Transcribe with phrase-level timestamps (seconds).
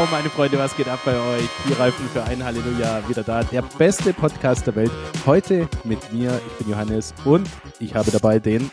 [0.00, 1.46] Yo, meine Freunde, was geht ab bei euch?
[1.68, 3.44] Die Reifen für ein Halleluja wieder da.
[3.44, 4.90] Der beste Podcast der Welt.
[5.26, 7.46] Heute mit mir, ich bin Johannes und
[7.80, 8.70] ich habe dabei den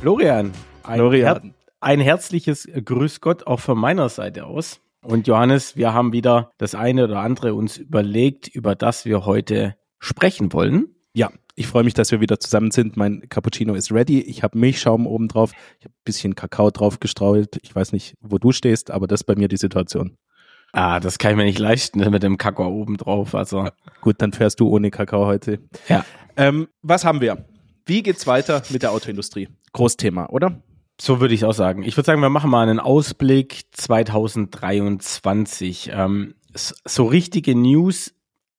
[0.00, 0.52] Florian.
[0.84, 1.42] Ein, Florian.
[1.42, 4.80] Her ein herzliches Grüß Gott auch von meiner Seite aus.
[5.02, 9.74] Und Johannes, wir haben wieder das eine oder andere uns überlegt, über das wir heute
[9.98, 10.94] sprechen wollen.
[11.12, 12.96] Ja, ich freue mich, dass wir wieder zusammen sind.
[12.96, 14.20] Mein Cappuccino ist ready.
[14.20, 15.50] Ich habe Milchschaum oben drauf.
[15.80, 17.58] Ich habe ein bisschen Kakao drauf gestrahlt.
[17.62, 20.16] Ich weiß nicht, wo du stehst, aber das ist bei mir die Situation.
[20.72, 23.34] Ah, das kann ich mir nicht leisten mit dem Kakao oben drauf.
[23.34, 23.68] Also
[24.00, 25.60] Gut, dann fährst du ohne Kakao heute.
[25.88, 26.04] ja,
[26.36, 27.44] Ähm, was haben wir?
[27.86, 29.48] Wie geht's weiter mit der Autoindustrie?
[29.72, 30.62] Großthema, oder?
[31.00, 31.84] so würde ich auch sagen.
[31.84, 35.90] Ich würde sagen, wir machen mal einen Ausblick 2023.
[35.92, 38.14] Ähm, so richtige News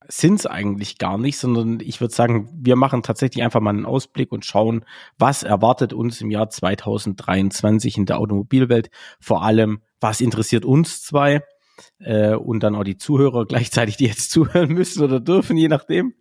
[0.08, 3.86] sind es eigentlich gar nicht, sondern ich würde sagen, wir machen tatsächlich einfach mal einen
[3.86, 4.86] Ausblick und schauen,
[5.20, 8.89] was erwartet uns im Jahr 2023 in der Automobilwelt.
[9.20, 11.41] Vor allem, was interessiert uns zwei
[11.99, 16.13] äh, und dann auch die Zuhörer gleichzeitig, die jetzt zuhören müssen oder dürfen, je nachdem.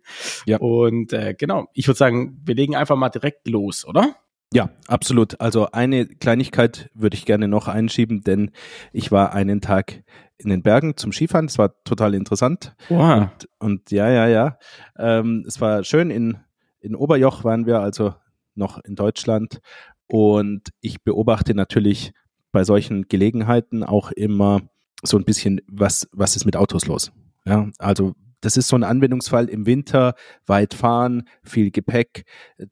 [0.45, 0.57] Ja.
[0.57, 4.15] Und äh, genau, ich würde sagen, wir legen einfach mal direkt los, oder?
[4.51, 5.39] Ja, absolut.
[5.39, 8.51] Also eine Kleinigkeit würde ich gerne noch einschieben, denn
[8.91, 10.03] ich war einen Tag
[10.37, 11.47] in den Bergen zum Skifahren.
[11.47, 12.75] Das war total interessant.
[12.87, 13.21] Wow.
[13.21, 14.57] Und, und ja, ja, ja.
[14.97, 16.09] Ähm, es war schön.
[16.09, 16.37] In,
[16.79, 18.15] in Oberjoch waren wir, also
[18.55, 19.61] noch in Deutschland.
[20.07, 22.13] Und ich beobachte natürlich
[22.51, 24.61] bei solchen Gelegenheiten auch immer
[25.03, 27.11] so ein bisschen, was, was ist mit Autos los?
[27.45, 32.23] Ja, also das ist so ein Anwendungsfall im Winter, weit fahren, viel Gepäck,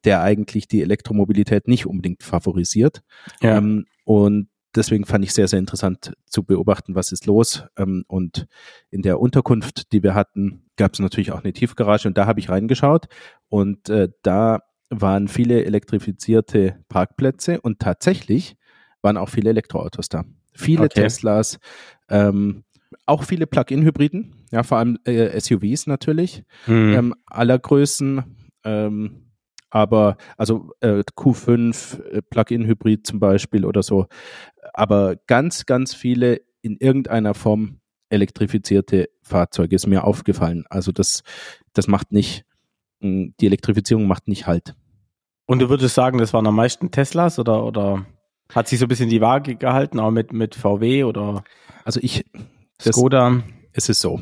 [0.06, 3.02] der eigentlich die Elektromobilität nicht unbedingt favorisiert.
[3.42, 3.58] Ja.
[3.58, 7.66] Ähm, und deswegen fand ich sehr, sehr interessant zu beobachten, was ist los.
[7.78, 8.48] Ähm, und
[8.90, 12.40] in der Unterkunft, die wir hatten, gab es natürlich auch eine Tiefgarage und da habe
[12.40, 13.08] ich reingeschaut
[13.50, 18.56] und äh, da waren viele elektrifizierte Parkplätze und tatsächlich
[19.02, 20.24] waren auch viele Elektroautos da.
[20.58, 21.02] Viele Okay.
[21.02, 21.60] Teslas,
[22.10, 22.64] ähm,
[23.06, 26.94] auch viele Plug-in-Hybriden, ja, vor allem äh, SUVs natürlich Hm.
[26.94, 28.24] ähm, aller Größen.
[28.64, 29.24] Ähm,
[29.70, 34.08] aber also äh, Q5, äh, Plug-in-Hybrid zum Beispiel oder so.
[34.74, 40.64] Aber ganz, ganz viele in irgendeiner Form elektrifizierte Fahrzeuge ist mir aufgefallen.
[40.70, 41.24] Also das,
[41.74, 42.46] das macht nicht,
[43.02, 44.76] mh, die Elektrifizierung macht nicht Halt.
[45.46, 48.06] Und du würdest sagen, das waren am meisten Teslas oder, oder
[48.54, 51.44] hat sich so ein bisschen die Waage gehalten, auch mit, mit VW oder
[51.84, 52.26] Also ich,
[52.84, 53.44] das, Skoda?
[53.74, 54.22] es ist so.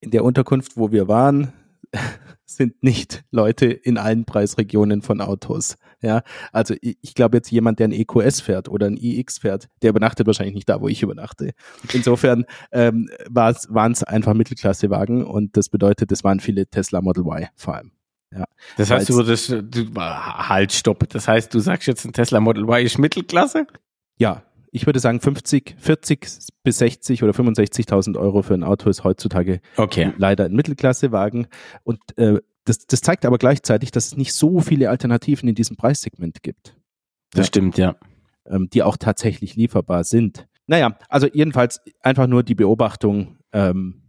[0.00, 1.52] In der Unterkunft, wo wir waren,
[2.46, 5.76] sind nicht Leute in allen Preisregionen von Autos.
[6.02, 9.68] Ja, also ich, ich glaube jetzt jemand, der ein EQS fährt oder ein iX fährt,
[9.82, 11.52] der übernachtet wahrscheinlich nicht da, wo ich übernachte.
[11.94, 17.48] Insofern ähm, waren es einfach Mittelklassewagen und das bedeutet, es waren viele Tesla Model Y
[17.56, 17.92] vor allem.
[18.36, 18.44] Ja.
[18.76, 21.08] Das heißt, du würdest, du, halt, stopp.
[21.10, 23.66] Das heißt, du sagst jetzt, ein Tesla Model Y ist Mittelklasse?
[24.18, 26.26] Ja, ich würde sagen 50, 40
[26.64, 30.12] bis 60 oder 65.000 Euro für ein Auto ist heutzutage Okay.
[30.18, 31.46] leider ein Mittelklassewagen.
[31.84, 35.76] Und äh, das, das zeigt aber gleichzeitig, dass es nicht so viele Alternativen in diesem
[35.76, 36.76] Preissegment gibt,
[37.30, 37.44] Das Ja.
[37.44, 37.94] stimmt, ja.
[38.46, 40.48] ähm, die auch tatsächlich lieferbar sind.
[40.66, 44.02] Naja, also jedenfalls einfach nur die Beobachtung, ähm,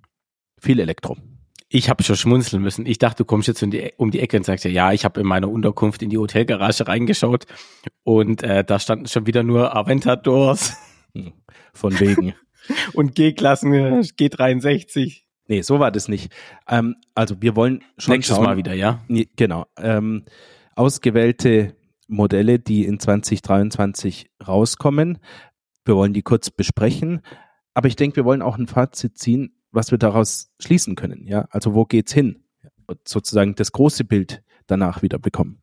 [0.60, 1.18] viel Elektro.
[1.68, 2.86] Ich habe schon schmunzeln müssen.
[2.86, 5.04] Ich dachte, du kommst jetzt um die, um die Ecke und sagst ja, ja, ich
[5.04, 7.46] habe in meiner Unterkunft in die Hotelgarage reingeschaut
[8.04, 10.78] und äh, da standen schon wieder nur Aventadors
[11.14, 11.34] Hm,
[11.74, 12.34] Von wegen.
[12.94, 15.22] und G-Klassen, äh, G63.
[15.48, 16.32] nee, so war das nicht.
[16.68, 19.04] Ähm, also wir wollen schon Nächstes schauen, Mal wieder, ja?
[19.08, 19.66] Nee, Genau.
[19.78, 20.26] Ähm,
[20.76, 21.76] ausgewählte
[22.08, 25.20] Modelle, die in 2023 rauskommen.
[25.86, 27.22] Wir wollen die kurz besprechen.
[27.74, 31.28] Aber ich denke, wir wollen auch ein Fazit ziehen, was wir daraus schließen können.
[31.28, 32.44] Ja, also wo geht's hin?
[32.88, 35.62] Und sozusagen das große Bild danach wieder bekommen.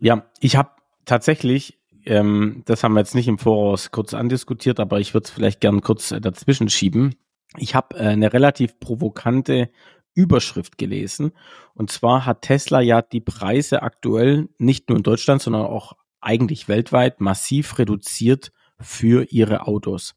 [0.00, 0.70] Ja, ich habe
[1.04, 5.30] tatsächlich, ähm, das haben wir jetzt nicht im Voraus kurz andiskutiert, aber ich würde es
[5.30, 7.14] vielleicht gern kurz äh, dazwischen schieben.
[7.56, 9.70] Ich habe äh, eine relativ provokante
[10.14, 11.32] Überschrift gelesen.
[11.74, 16.68] Und zwar hat Tesla ja die Preise aktuell nicht nur in Deutschland, sondern auch eigentlich
[16.68, 20.14] weltweit massiv reduziert für ihre Autos.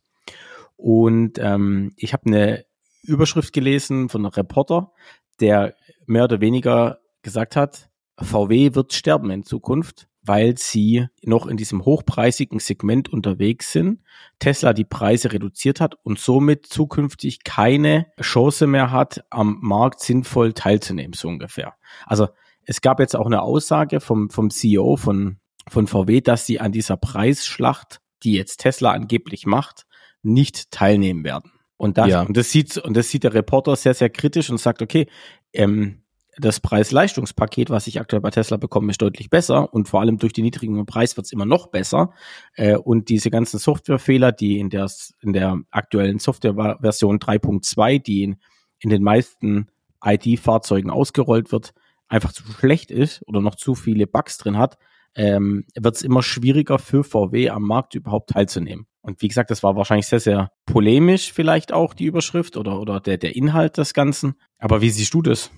[0.75, 2.65] Und ähm, ich habe eine
[3.05, 4.91] Überschrift gelesen von einem Reporter,
[5.39, 5.75] der
[6.05, 11.85] mehr oder weniger gesagt hat, VW wird sterben in Zukunft, weil sie noch in diesem
[11.85, 14.01] hochpreisigen Segment unterwegs sind,
[14.39, 20.53] Tesla die Preise reduziert hat und somit zukünftig keine Chance mehr hat, am Markt sinnvoll
[20.53, 21.75] teilzunehmen, so ungefähr.
[22.05, 22.29] Also
[22.63, 25.37] es gab jetzt auch eine Aussage vom, vom CEO von,
[25.67, 29.85] von VW, dass sie an dieser Preisschlacht, die jetzt Tesla angeblich macht,
[30.23, 31.51] nicht teilnehmen werden.
[31.77, 32.21] Und das, Ja.
[32.21, 35.07] und das sieht, und das sieht der Reporter sehr, sehr kritisch und sagt, okay,
[35.53, 36.01] ähm,
[36.37, 40.33] das Preis-Leistungspaket, was ich aktuell bei Tesla bekomme, ist deutlich besser und vor allem durch
[40.33, 42.11] den niedrigen Preis wird es immer noch besser.
[42.55, 44.89] Äh, und diese ganzen Softwarefehler, die in der,
[45.21, 48.35] in der aktuellen Softwareversion 3.2, die in,
[48.79, 49.67] in den meisten
[50.03, 51.73] ID-Fahrzeugen ausgerollt wird,
[52.07, 54.77] einfach zu schlecht ist oder noch zu viele Bugs drin hat,
[55.15, 58.85] ähm, wird es immer schwieriger für VW am Markt überhaupt teilzunehmen.
[59.01, 62.99] Und wie gesagt, das war wahrscheinlich sehr, sehr polemisch vielleicht auch die Überschrift oder, oder
[62.99, 64.35] der, der Inhalt des Ganzen.
[64.57, 65.51] Aber wie siehst du das?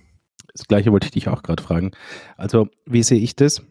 [0.54, 1.92] Das gleiche wollte ich dich auch gerade fragen.
[2.36, 3.63] Also, wie sehe ich das?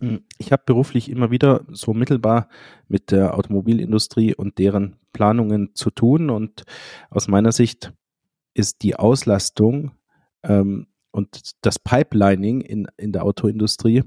[0.00, 2.48] Hm, ich habe beruflich immer wieder so mittelbar
[2.88, 6.30] mit der Automobilindustrie und deren Planungen zu tun.
[6.30, 6.64] Und
[7.10, 7.92] aus meiner Sicht
[8.54, 9.92] ist die Auslastung
[10.42, 14.04] ähm, und das Pipelining in, in der Autoindustrie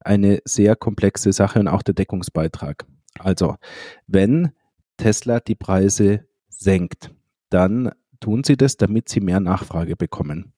[0.00, 2.86] eine sehr komplexe Sache und auch der Deckungsbeitrag.
[3.18, 3.56] Also,
[4.06, 4.52] wenn
[4.96, 7.10] Tesla die Preise senkt,
[7.48, 10.52] dann tun sie das, damit sie mehr Nachfrage bekommen.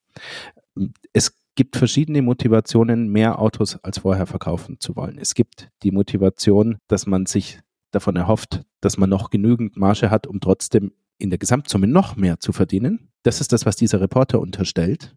[1.12, 5.18] Es gibt verschiedene Motivationen, mehr Autos als vorher verkaufen zu wollen.
[5.18, 7.60] Es gibt die Motivation, dass man sich
[7.90, 12.40] davon erhofft, dass man noch genügend Marge hat, um trotzdem in der Gesamtsumme noch mehr
[12.40, 13.10] zu verdienen.
[13.22, 15.14] Das ist das, was dieser Reporter unterstellt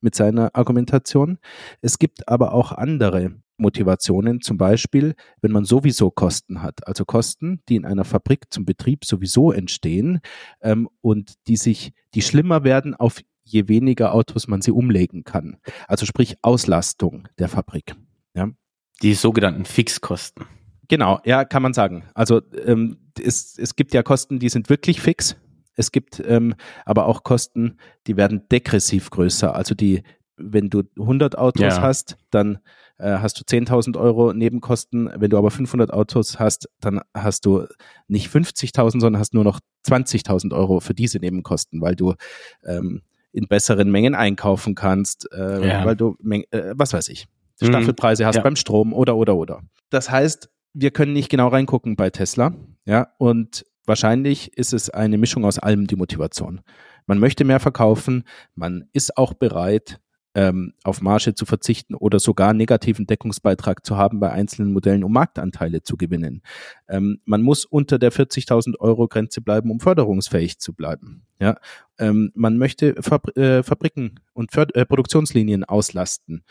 [0.00, 1.38] mit seiner Argumentation.
[1.80, 7.62] Es gibt aber auch andere Motivationen, zum Beispiel, wenn man sowieso Kosten hat, also Kosten,
[7.68, 10.20] die in einer Fabrik zum Betrieb sowieso entstehen
[10.60, 15.56] ähm, und die sich, die schlimmer werden auf je weniger Autos man sie umlegen kann.
[15.86, 17.96] Also sprich Auslastung der Fabrik.
[18.34, 18.50] Ja.
[19.02, 20.44] Die sogenannten Fixkosten.
[20.88, 22.04] Genau, ja, kann man sagen.
[22.14, 25.36] Also ähm, es, es gibt ja Kosten, die sind wirklich fix.
[25.74, 26.54] Es gibt ähm,
[26.84, 29.54] aber auch Kosten, die werden degressiv größer.
[29.54, 30.02] Also die,
[30.36, 31.82] wenn du 100 Autos ja.
[31.82, 32.58] hast, dann
[33.04, 35.10] hast du 10.000 Euro Nebenkosten.
[35.16, 37.66] Wenn du aber 500 Autos hast, dann hast du
[38.08, 42.14] nicht 50.000, sondern hast nur noch 20.000 Euro für diese Nebenkosten, weil du
[42.64, 43.02] ähm,
[43.32, 45.84] in besseren Mengen einkaufen kannst, äh, ja.
[45.84, 46.16] weil du,
[46.50, 47.26] äh, was weiß ich,
[47.60, 47.66] mhm.
[47.66, 48.42] Staffelpreise hast ja.
[48.42, 49.62] beim Strom oder, oder, oder.
[49.90, 52.54] Das heißt, wir können nicht genau reingucken bei Tesla,
[52.84, 56.60] ja, und wahrscheinlich ist es eine Mischung aus allem die Motivation.
[57.06, 58.24] Man möchte mehr verkaufen,
[58.54, 60.00] man ist auch bereit,
[60.34, 65.12] ähm, auf Marge zu verzichten oder sogar negativen Deckungsbeitrag zu haben bei einzelnen Modellen, um
[65.12, 66.42] Marktanteile zu gewinnen.
[66.88, 71.22] Ähm, man muss unter der 40.000 Euro Grenze bleiben, um förderungsfähig zu bleiben.
[71.40, 71.56] Ja,
[71.98, 76.44] ähm, man möchte Fabri äh, Fabriken und Förd äh, Produktionslinien auslasten.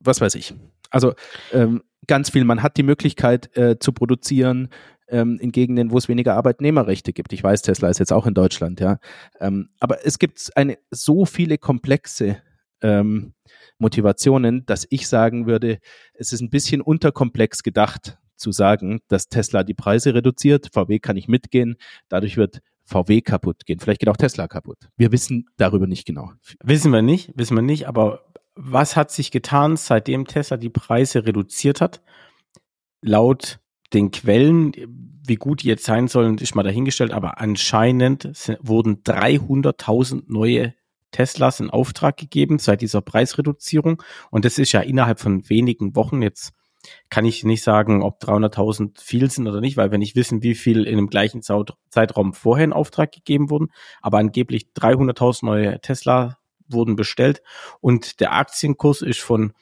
[0.00, 0.54] Was weiß ich.
[0.90, 1.14] Also
[1.52, 2.44] ähm, ganz viel.
[2.44, 4.68] Man hat die Möglichkeit äh, zu produzieren
[5.08, 7.32] ähm, in Gegenden, wo es weniger Arbeitnehmerrechte gibt.
[7.32, 8.98] Ich weiß, Tesla ist jetzt auch in Deutschland, ja.
[9.40, 12.38] Ähm, aber es gibt eine so viele komplexe
[12.84, 13.32] ähm,
[13.78, 15.78] Motivationen, dass ich sagen würde,
[16.12, 21.16] es ist ein bisschen unterkomplex gedacht zu sagen, dass Tesla die Preise reduziert, VW kann
[21.16, 21.76] nicht mitgehen,
[22.08, 23.80] dadurch wird VW kaputt gehen.
[23.80, 24.76] Vielleicht geht auch Tesla kaputt.
[24.96, 26.32] Wir wissen darüber nicht genau.
[26.62, 31.24] Wissen wir nicht, wissen wir nicht, aber was hat sich getan, seitdem Tesla die Preise
[31.24, 32.02] reduziert hat?
[33.00, 33.58] Laut
[33.94, 34.72] den Quellen,
[35.26, 40.74] wie gut die jetzt sein sollen, ist mal dahingestellt, aber anscheinend wurden 300.000 neue
[41.14, 44.02] Teslas in Auftrag gegeben seit dieser Preisreduzierung.
[44.32, 46.22] Und das ist ja innerhalb von wenigen Wochen.
[46.22, 46.52] Jetzt
[47.08, 50.56] kann ich nicht sagen, ob 300.000 viel sind oder nicht, weil wir nicht wissen, wie
[50.56, 53.68] viel in dem gleichen Zeitraum vorher in Auftrag gegeben wurden.
[54.02, 57.42] Aber angeblich 300.000 neue Tesla wurden bestellt
[57.80, 59.52] und der Aktienkurs ist von,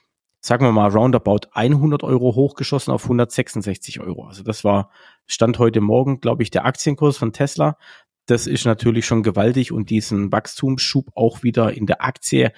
[0.40, 4.26] sagen wir mal, roundabout 100 Euro hochgeschossen auf 166 Euro.
[4.26, 4.90] Also das war
[5.26, 7.76] Stand heute Morgen, glaube ich, der Aktienkurs von Tesla
[8.26, 12.52] das ist natürlich schon gewaltig und diesen Wachstumsschub auch wieder in der Aktie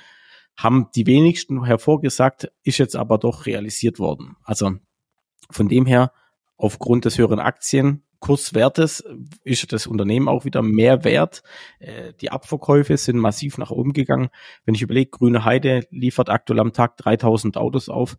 [0.56, 4.36] haben die wenigsten hervorgesagt, ist jetzt aber doch realisiert worden.
[4.44, 4.72] Also
[5.50, 6.12] von dem her,
[6.56, 9.04] aufgrund des höheren Aktienkurswertes
[9.42, 11.42] ist das Unternehmen auch wieder mehr wert.
[11.80, 14.28] Äh, die Abverkäufe sind massiv nach oben gegangen.
[14.64, 18.16] Wenn ich überlege, Grüne Heide liefert aktuell am Tag 3000 Autos auf.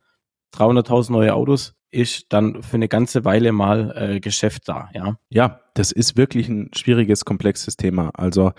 [0.56, 5.18] 300.000 neue Autos ist dann für eine ganze Weile mal äh, Geschäft da, ja.
[5.30, 8.12] Ja, das ist wirklich ein schwieriges, komplexes Thema.
[8.14, 8.52] Also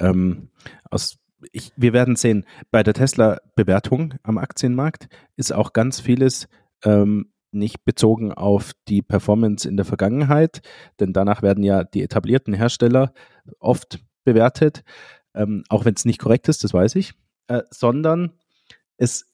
[0.00, 0.50] ähm,
[0.90, 1.20] aus
[1.52, 6.48] ich, wir werden sehen, bei der Tesla-Bewertung am Aktienmarkt ist auch ganz vieles
[6.84, 10.60] ähm, nicht bezogen auf die Performance in der Vergangenheit,
[11.00, 13.12] denn danach werden ja die etablierten Hersteller
[13.58, 14.82] oft bewertet,
[15.34, 17.14] ähm, auch wenn es nicht korrekt ist, das weiß ich,
[17.48, 18.32] äh, sondern
[18.96, 19.26] es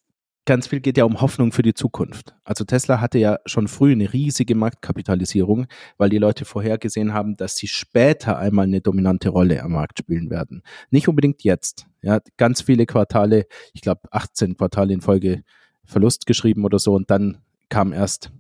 [0.47, 2.35] ganz viel geht ja um Hoffnung für die Zukunft.
[2.45, 5.67] Also Tesla hatte ja schon früh eine riesige Marktkapitalisierung,
[5.99, 10.31] weil die Leute vorhergesehen haben, dass sie später einmal eine dominante Rolle am Markt spielen
[10.31, 10.63] werden.
[10.91, 11.87] Nicht unbedingt jetzt.
[12.01, 15.43] Ja, ganz viele Quartale, ich glaube 18 Quartale in Folge
[15.85, 17.39] Verlust geschrieben oder so und dann
[17.69, 18.31] kam erst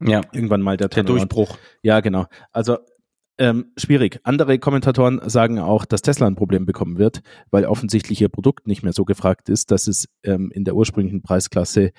[0.00, 0.20] ja.
[0.32, 1.56] irgendwann mal der, der Durchbruch.
[1.82, 2.26] Ja, genau.
[2.52, 2.78] Also
[3.38, 4.20] Ähm, schwierig.
[4.24, 8.82] Andere Kommentatoren sagen auch, dass Tesla ein Problem bekommen wird, weil offensichtlich ihr Produkt nicht
[8.82, 11.92] mehr so gefragt ist, dass es ähm, in der ursprünglichen Preisklasse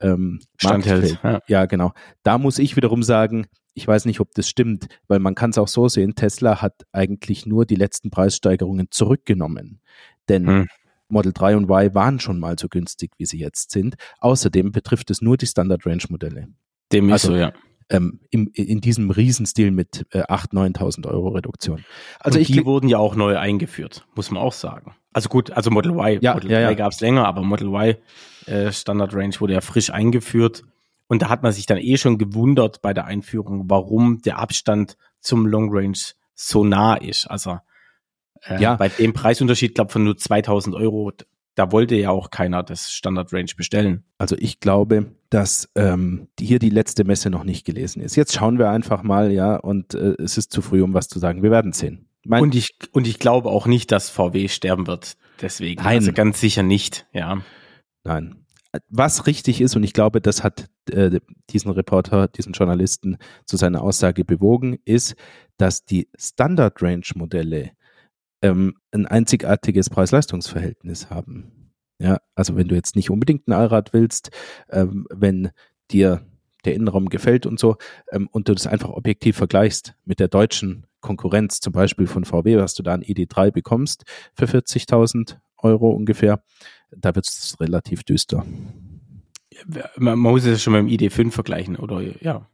[0.00, 1.18] ähm, Standhält.
[1.22, 1.40] Ja.
[1.48, 1.92] ja, genau.
[2.22, 5.58] Da muss ich wiederum sagen, ich weiß nicht, ob das stimmt, weil man kann es
[5.58, 9.80] auch so sehen, Tesla hat eigentlich nur die letzten Preissteigerungen zurückgenommen.
[10.28, 10.66] Denn hm.
[11.08, 13.96] Model 3 und Y waren schon mal so günstig, wie sie jetzt sind.
[14.18, 16.48] Außerdem betrifft es nur die Standard Range Modelle.
[16.92, 17.52] Dem also, ist so, ja.
[17.88, 21.84] Ähm, im, in diesem Riesenstil mit äh, 8.000, 9.000 Euro Reduktion.
[22.18, 24.96] Also und die wurden ja auch neu eingeführt, muss man auch sagen.
[25.12, 26.74] Also gut, also Model Y, ja, Model ja, 3 ja.
[26.74, 27.96] gab es länger, aber Model Y
[28.46, 30.64] äh, Standard Range wurde ja frisch eingeführt.
[31.08, 34.96] Und da hat man sich dann eh schon gewundert bei der Einführung, warum der Abstand
[35.20, 35.98] zum Long Range
[36.34, 37.26] so nah ist.
[37.26, 37.58] Also
[38.42, 38.74] äh, ja.
[38.74, 41.12] bei dem Preisunterschied, glaube von nur 2000 Euro,
[41.54, 44.04] da wollte ja auch keiner das Standard Range bestellen.
[44.18, 48.16] Also ich glaube, dass ähm, hier die letzte Messe noch nicht gelesen ist.
[48.16, 51.18] Jetzt schauen wir einfach mal, ja, und äh, es ist zu früh, um was zu
[51.18, 51.42] sagen.
[51.42, 52.08] Wir werden sehen.
[52.24, 55.16] Mein und ich und ich glaube auch nicht, dass VW sterben wird.
[55.40, 55.98] Deswegen, Nein.
[55.98, 57.06] also ganz sicher nicht.
[57.12, 57.42] Ja.
[58.04, 58.46] Nein.
[58.88, 63.16] Was richtig ist, und ich glaube, das hat äh, diesen Reporter, diesen Journalisten
[63.46, 65.14] zu seiner Aussage bewogen, ist,
[65.56, 67.70] dass die Standard Range Modelle
[68.42, 71.65] ähm, ein einzigartiges Preis-Leistungs-Verhältnis haben.
[71.98, 74.30] Ja, also wenn du jetzt nicht unbedingt ein Allrad willst,
[74.70, 75.50] ähm, wenn
[75.90, 76.26] dir
[76.64, 77.76] der Innenraum gefällt und so,
[78.10, 82.58] ähm, und du das einfach objektiv vergleichst mit der deutschen Konkurrenz, zum Beispiel von VW,
[82.58, 86.42] was du da ein ID3 bekommst für 40.000 Euro ungefähr,
[86.90, 88.44] da wird es relativ düster.
[89.96, 92.46] Man muss es schon mit dem ID5 vergleichen, oder ja.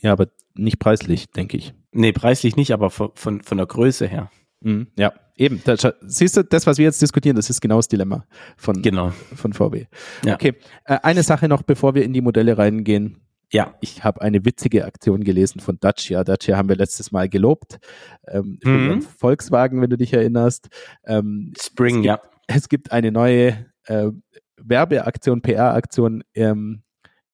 [0.00, 1.72] Ja, aber nicht preislich, denke ich.
[1.92, 4.30] Nee, preislich nicht, aber von, von, von der Größe her.
[4.60, 5.60] Mhm, ja, eben.
[5.64, 8.24] Da, siehst du, das, was wir jetzt diskutieren, das ist genau das Dilemma
[8.56, 9.12] von, genau.
[9.34, 9.86] von VW.
[10.24, 10.34] Ja.
[10.34, 13.20] Okay, äh, eine Sache noch, bevor wir in die Modelle reingehen.
[13.50, 13.74] Ja.
[13.80, 16.24] Ich habe eine witzige Aktion gelesen von Dacia.
[16.24, 17.78] Dacia haben wir letztes Mal gelobt.
[18.26, 19.02] Ähm, mhm.
[19.02, 20.68] Volkswagen, wenn du dich erinnerst.
[21.04, 22.22] Ähm, Spring, es gibt, ja.
[22.46, 24.10] Es gibt eine neue äh,
[24.56, 26.82] Werbeaktion, PR-Aktion ähm,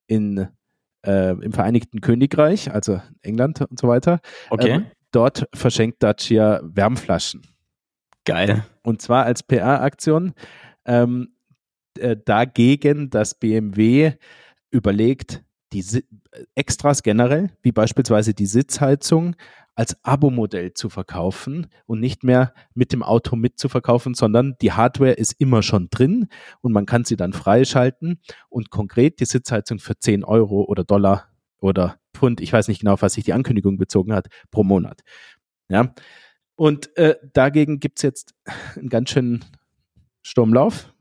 [0.07, 0.49] in,
[1.07, 4.21] äh, im Vereinigten Königreich, also England und so weiter.
[4.50, 4.71] Okay.
[4.71, 7.42] Ähm, dort verschenkt Dacia Wärmflaschen.
[8.24, 8.64] Geil.
[8.82, 10.34] Und zwar als PR-Aktion
[10.84, 11.34] ähm,
[11.98, 14.12] äh, dagegen, dass BMW
[14.70, 16.04] überlegt, die si
[16.54, 19.34] Extras generell, wie beispielsweise die Sitzheizung,
[19.74, 25.32] als Abo-Modell zu verkaufen und nicht mehr mit dem Auto mitzuverkaufen, sondern die Hardware ist
[25.38, 26.28] immer schon drin
[26.60, 31.28] und man kann sie dann freischalten und konkret die Sitzheizung für 10 Euro oder Dollar
[31.60, 35.00] oder Pfund, ich weiß nicht genau, was sich die Ankündigung bezogen hat, pro Monat.
[35.68, 35.94] Ja.
[36.60, 38.34] Und äh, dagegen gibt's jetzt
[38.76, 39.46] einen ganz schönen
[40.20, 40.92] Sturmlauf,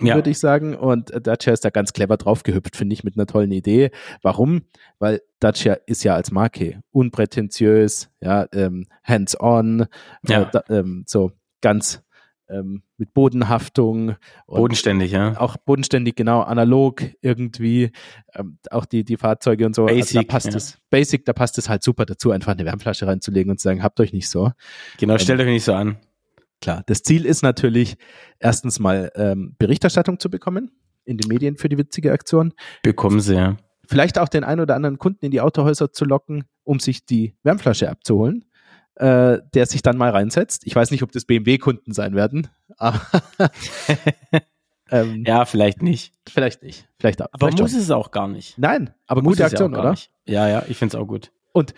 [0.00, 0.14] ja.
[0.14, 0.74] würde ich sagen.
[0.74, 3.90] Und Dacia ist da ganz clever draufgehüpft, finde ich, mit einer tollen Idee.
[4.22, 4.62] Warum?
[4.98, 9.86] Weil Dacia ist ja als Marke unprätentiös, ja, ähm, hands-on, äh,
[10.26, 10.50] ja.
[10.50, 12.02] Äh, ähm, so ganz
[12.48, 14.16] ähm, mit Bodenhaftung.
[14.46, 15.38] Bodenständig, ja.
[15.38, 17.90] Auch bodenständig, genau, analog irgendwie.
[18.34, 19.86] Ähm, auch die, die Fahrzeuge und so.
[19.86, 20.56] Basic, also da passt ja.
[20.56, 23.82] es, Basic, da passt es halt super dazu, einfach eine Wärmflasche reinzulegen und zu sagen,
[23.82, 24.52] habt euch nicht so.
[24.98, 25.96] Genau, stellt ähm, euch nicht so an.
[26.60, 27.96] Klar, das Ziel ist natürlich,
[28.38, 30.70] erstens mal ähm, Berichterstattung zu bekommen
[31.04, 32.52] in den Medien für die witzige Aktion.
[32.82, 33.56] Bekommen sie, ja.
[33.86, 37.36] Vielleicht auch den einen oder anderen Kunden in die Autohäuser zu locken, um sich die
[37.42, 38.46] Wärmflasche abzuholen,
[38.96, 40.66] äh, der sich dann mal reinsetzt.
[40.66, 43.00] Ich weiß nicht, ob das BMW-Kunden sein werden, aber
[44.90, 46.14] ähm, ja, vielleicht nicht.
[46.28, 46.88] Vielleicht nicht.
[46.98, 47.80] Vielleicht, aber vielleicht muss schon.
[47.80, 48.58] es auch gar nicht.
[48.58, 49.90] Nein, aber muss gute Aktion, oder?
[49.90, 50.10] Nicht.
[50.26, 51.32] Ja, ja, ich finde es auch gut.
[51.52, 51.74] Und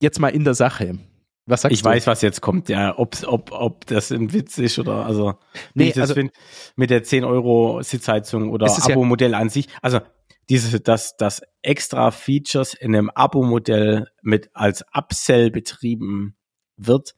[0.00, 0.98] jetzt mal in der Sache.
[1.46, 1.88] Was sagst ich du?
[1.88, 5.34] weiß, was jetzt kommt, ja, ob, ob, ob das ein Witz ist oder also
[5.74, 6.32] nee, ich das also, finde
[6.76, 9.66] mit der 10 Euro Sitzheizung oder Abo-Modell ja an sich.
[9.80, 10.00] Also
[10.48, 16.36] diese, dass das extra Features in einem Abo-Modell mit als Upsell betrieben
[16.86, 17.14] wird,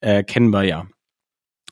[0.00, 0.86] äh, kennen wir ja.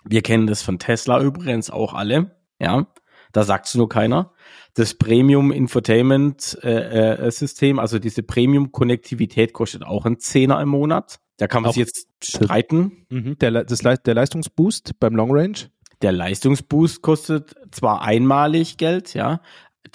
[0.04, 2.86] Wir kennen das von Tesla übrigens auch alle, ja.
[3.32, 4.32] Da sagt's nur keiner.
[4.74, 10.70] Das Premium Infotainment äh, äh, System, also diese Premium Konnektivität kostet auch ein Zehner im
[10.70, 11.20] Monat.
[11.36, 13.06] Da kann man sich jetzt streiten.
[13.10, 15.58] Mhm, der, das, der Leistungsboost beim Long Range?
[16.02, 19.40] Der Leistungsboost kostet zwar einmalig Geld, ja.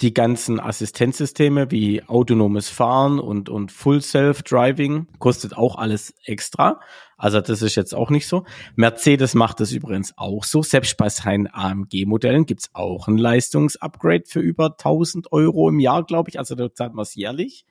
[0.00, 6.80] Die ganzen Assistenzsysteme wie autonomes Fahren und, und Full Self-Driving kostet auch alles extra.
[7.16, 8.44] Also das ist jetzt auch nicht so.
[8.76, 10.62] Mercedes macht das übrigens auch so.
[10.62, 16.30] Selbst bei seinen AMG-Modellen gibt's auch ein Leistungsupgrade für über 1000 Euro im Jahr, glaube
[16.30, 16.38] ich.
[16.38, 17.64] Also da zahlt man es jährlich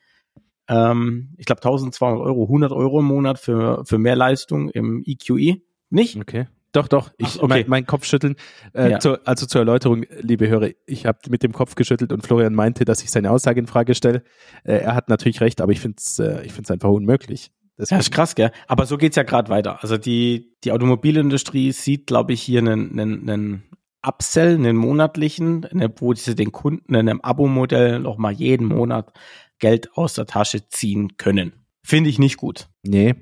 [0.67, 5.61] ähm, ich glaube 1200 Euro, 100 Euro im Monat für, für mehr Leistung im EQE.
[5.89, 6.17] Nicht?
[6.17, 6.47] Okay.
[6.73, 7.11] Doch, doch.
[7.17, 7.47] Ich, Ach, okay.
[7.47, 8.35] mein, mein Kopfschütteln.
[8.73, 8.99] Äh, ja.
[8.99, 12.83] zu, also zur Erläuterung, liebe Hörer, ich habe mit dem Kopf geschüttelt und Florian meinte,
[12.83, 14.23] dass ich seine Aussage in Frage stelle.
[14.63, 17.51] Äh, er hat natürlich recht, aber ich finde es äh, ich find's einfach unmöglich.
[17.77, 18.51] Das ja, ist krass, gell?
[18.67, 19.81] Aber so geht's ja gerade weiter.
[19.81, 23.63] Also die, die Automobilindustrie sieht, glaube ich, hier einen, einen, einen
[24.05, 29.13] Upsell, einen monatlichen, wo sie den Kunden in einem Abo-Modell nochmal jeden Monat
[29.59, 31.53] Geld aus der Tasche ziehen können.
[31.83, 32.69] Finde ich nicht gut.
[32.83, 33.15] Nee.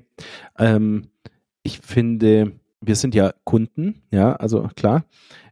[0.58, 1.08] Ähm,
[1.62, 5.04] ich finde, wir sind ja Kunden, ja, also klar.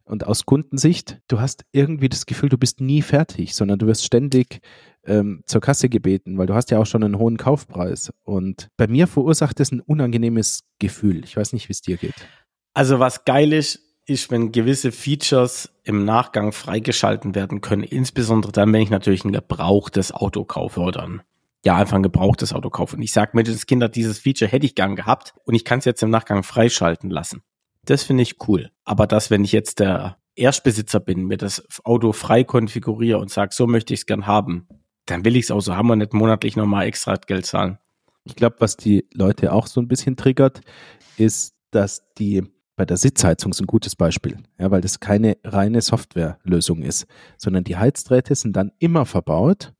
[0.04, 4.04] Und aus Kundensicht, du hast irgendwie das Gefühl, du bist nie fertig, sondern du wirst
[4.04, 4.60] ständig
[5.04, 8.12] ähm, zur Kasse gebeten, weil du hast ja auch schon einen hohen Kaufpreis.
[8.24, 11.22] Und bei mir verursacht das ein unangenehmes Gefühl.
[11.24, 12.14] Ich weiß nicht, wie es dir geht.
[12.74, 18.72] Also was geil ist, ist, wenn gewisse Features im Nachgang freigeschalten werden können, insbesondere dann,
[18.72, 21.22] wenn ich natürlich ein gebrauchtes Auto kaufe oder ein,
[21.64, 22.96] ja, einfach ein gebrauchtes Auto kaufe.
[22.96, 25.80] Und ich sage mir, das Kinder, dieses Feature hätte ich gern gehabt und ich kann
[25.80, 27.42] es jetzt im Nachgang freischalten lassen.
[27.84, 28.70] Das finde ich cool.
[28.84, 33.54] Aber das, wenn ich jetzt der Erstbesitzer bin, mir das Auto frei konfiguriere und sage,
[33.54, 34.68] so möchte ich es gern haben,
[35.06, 37.78] dann will ich es auch so haben und nicht monatlich nochmal extra Geld zahlen.
[38.24, 40.60] Ich glaube, was die Leute auch so ein bisschen triggert,
[41.16, 42.44] ist, dass die
[42.76, 47.64] bei der Sitzheizung ist ein gutes Beispiel, ja, weil das keine reine Softwarelösung ist, sondern
[47.64, 49.74] die Heizdrähte sind dann immer verbaut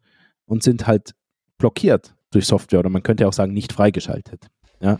[0.44, 1.14] und sind halt
[1.60, 4.48] blockiert durch Software oder man könnte auch sagen nicht freigeschaltet.
[4.80, 4.98] Ja.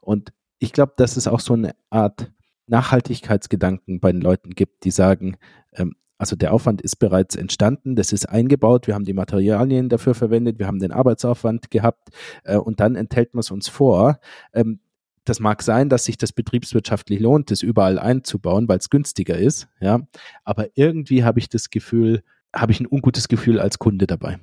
[0.00, 2.30] Und ich glaube, dass es auch so eine Art
[2.68, 5.36] Nachhaltigkeitsgedanken bei den Leuten gibt, die sagen,
[5.72, 10.14] ähm, also der Aufwand ist bereits entstanden, das ist eingebaut, wir haben die Materialien dafür
[10.14, 12.08] verwendet, wir haben den Arbeitsaufwand gehabt
[12.44, 14.18] äh, und dann enthält man es uns vor.
[14.52, 14.80] Ähm,
[15.24, 19.68] das mag sein, dass sich das betriebswirtschaftlich lohnt, das überall einzubauen, weil es günstiger ist,
[19.80, 20.00] ja.
[20.44, 22.22] Aber irgendwie habe ich das Gefühl,
[22.54, 24.38] habe ich ein ungutes Gefühl als Kunde dabei.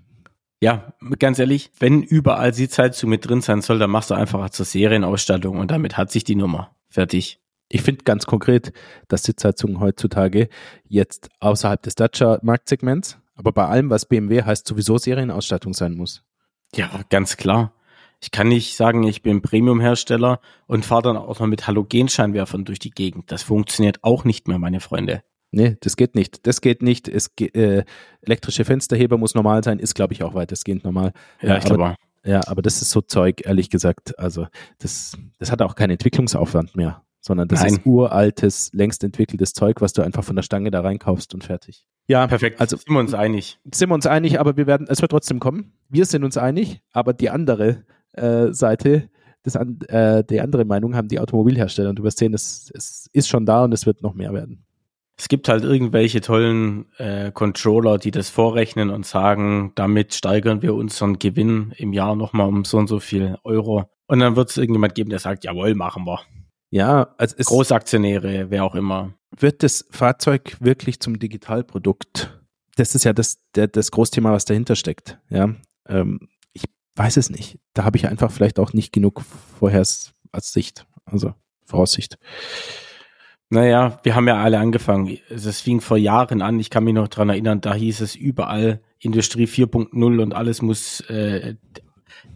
[0.63, 4.65] Ja, ganz ehrlich, wenn überall Sitzheizung mit drin sein soll, dann machst du einfach zur
[4.65, 6.73] Serienausstattung und damit hat sich die Nummer.
[6.87, 7.41] Fertig.
[7.67, 8.71] Ich finde ganz konkret,
[9.09, 10.47] dass Sitzheizungen heutzutage
[10.87, 16.23] jetzt außerhalb des Dacia-Marktsegments, aber bei allem, was BMW heißt, sowieso Serienausstattung sein muss.
[16.73, 17.73] Ja, ganz klar.
[18.21, 22.79] Ich kann nicht sagen, ich bin Premium-Hersteller und fahre dann auch noch mit Halogenscheinwerfern durch
[22.79, 23.33] die Gegend.
[23.33, 25.23] Das funktioniert auch nicht mehr, meine Freunde.
[25.53, 26.47] Nee, das geht nicht.
[26.47, 27.07] Das geht nicht.
[27.07, 27.83] Es, äh,
[28.21, 31.13] elektrische Fensterheber muss normal sein, ist, glaube ich, auch weitestgehend normal.
[31.41, 31.95] Ja, ich glaube
[32.25, 34.17] Ja, aber das ist so Zeug, ehrlich gesagt.
[34.17, 34.47] Also,
[34.79, 37.73] das, das hat auch keinen Entwicklungsaufwand mehr, sondern das Nein.
[37.73, 41.85] ist uraltes, längst entwickeltes Zeug, was du einfach von der Stange da reinkaufst und fertig.
[42.07, 42.59] Ja, perfekt.
[42.59, 43.59] Also sind wir uns einig.
[43.71, 45.73] Sind wir uns einig, aber wir werden, es wird trotzdem kommen.
[45.87, 49.07] Wir sind uns einig, aber die andere äh, Seite,
[49.43, 53.07] das an, äh, die andere Meinung haben die Automobilhersteller und du wirst sehen, es, es
[53.13, 54.65] ist schon da und es wird noch mehr werden.
[55.17, 60.73] Es gibt halt irgendwelche tollen äh, Controller, die das vorrechnen und sagen, damit steigern wir
[60.73, 63.85] unseren Gewinn im Jahr nochmal um so und so viel Euro.
[64.07, 66.21] Und dann wird es irgendjemand geben, der sagt, jawohl, machen wir.
[66.71, 69.13] Ja, also es Großaktionäre, wer auch immer.
[69.37, 72.39] Wird das Fahrzeug wirklich zum Digitalprodukt?
[72.75, 75.19] Das ist ja das, der, das Großthema, was dahinter steckt.
[75.29, 75.53] Ja,
[75.87, 76.27] ähm,
[76.95, 77.59] weiß es nicht.
[77.73, 79.21] Da habe ich einfach vielleicht auch nicht genug
[79.59, 81.33] vorher als Sicht, also
[81.65, 82.17] Voraussicht.
[83.53, 85.19] Naja, wir haben ja alle angefangen.
[85.29, 86.59] Es fing vor Jahren an.
[86.59, 91.01] Ich kann mich noch dran erinnern, da hieß es überall Industrie 4.0 und alles muss
[91.01, 91.53] äh,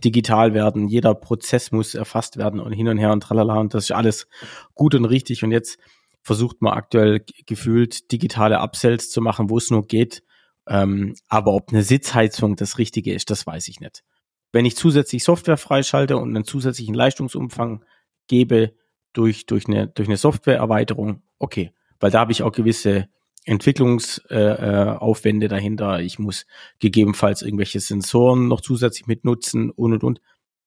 [0.04, 0.88] digital werden.
[0.88, 3.56] Jeder Prozess muss erfasst werden und hin und her und tralala.
[3.56, 4.28] Und das ist alles
[4.76, 5.44] gut und richtig.
[5.44, 5.80] Und jetzt
[6.22, 10.22] versucht man aktuell gefühlt digitale Upsells zu machen, wo es nur geht.
[10.68, 14.04] Ähm, aber ob eine Sitzheizung das Richtige ist, das weiß ich nicht.
[14.52, 17.84] Wenn ich zusätzlich Software freischalte und einen zusätzlichen Leistungsumfang
[18.28, 18.74] gebe
[19.18, 21.72] durch, durch eine, durch eine Softwareerweiterung, okay.
[22.00, 23.10] Weil da habe ich auch gewisse
[23.46, 26.02] Entwicklungsaufwände äh, äh dahinter.
[26.02, 26.46] Ich muss
[26.80, 30.22] gegebenenfalls irgendwelche Sensoren noch zusätzlich mit nutzen und und und.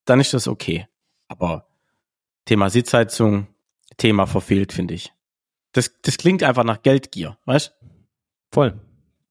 [0.05, 0.89] Dann ist das okay.
[1.29, 1.69] Aber
[2.47, 3.47] Thema Sitzheizung,
[3.97, 5.13] Thema verfehlt, finde ich.
[5.73, 7.73] Das, das klingt einfach nach Geldgier, weißt?
[8.51, 8.81] Voll.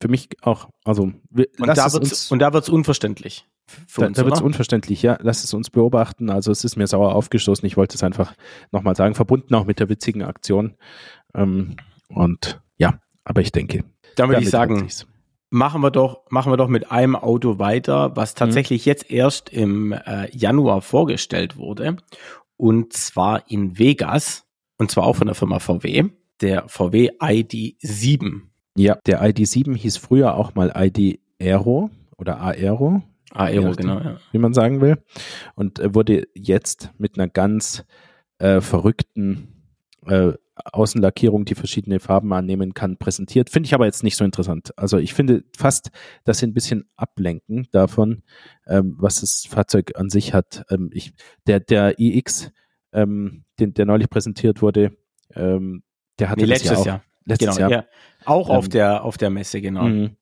[0.02, 0.70] Für mich auch.
[0.86, 1.18] Also, und
[1.58, 3.46] da, wird's, und da wird's unverständlich.
[3.88, 5.18] Für da, uns, da wird es unverständlich, ja.
[5.22, 6.30] Lass es uns beobachten.
[6.30, 7.66] Also es ist mir sauer aufgestoßen.
[7.66, 8.34] Ich wollte es einfach
[8.72, 10.76] nochmal sagen, verbunden auch mit der witzigen Aktion.
[11.36, 11.76] Ähm,
[12.08, 13.84] und ja, aber ich denke.
[14.16, 14.90] Dann würde ich sagen,
[15.50, 18.38] machen wir doch, machen wir doch mit einem Auto weiter, was mhm.
[18.40, 18.90] tatsächlich mhm.
[18.90, 21.98] jetzt erst im äh, Januar vorgestellt wurde.
[22.58, 24.46] Und zwar in Vegas.
[24.78, 26.10] Und zwar auch von der Firma VW.
[26.42, 28.49] Der VW ID7.
[28.80, 33.04] Ja, der ID7 hieß früher auch mal ID Aero oder Aero.
[33.32, 34.18] Aero, genau, ja.
[34.32, 35.04] Wie man sagen will.
[35.54, 37.84] Und äh, wurde jetzt mit einer ganz
[38.38, 39.66] äh, verrückten
[40.08, 43.50] äh, Außenlackierung, die verschiedene Farben annehmen kann, präsentiert.
[43.50, 44.72] Finde ich aber jetzt nicht so interessant.
[44.78, 45.90] Also ich finde fast,
[46.24, 48.24] dass sie ein bisschen ablenken davon,
[48.66, 50.64] ähm, was das Fahrzeug an sich hat.
[50.70, 51.14] Ähm, ich,
[51.48, 52.54] der, der iX,
[52.94, 54.96] ähm, den, der neulich präsentiert wurde,
[55.36, 55.84] ähm,
[56.18, 56.78] der hatte nee, letztes.
[56.78, 57.04] Auch, Jahr.
[57.26, 57.72] Letztes genau, Jahr.
[57.72, 57.86] Ja.
[58.26, 59.84] Auch auf ähm, der auf der Messe, genau.
[59.84, 60.16] Mhm.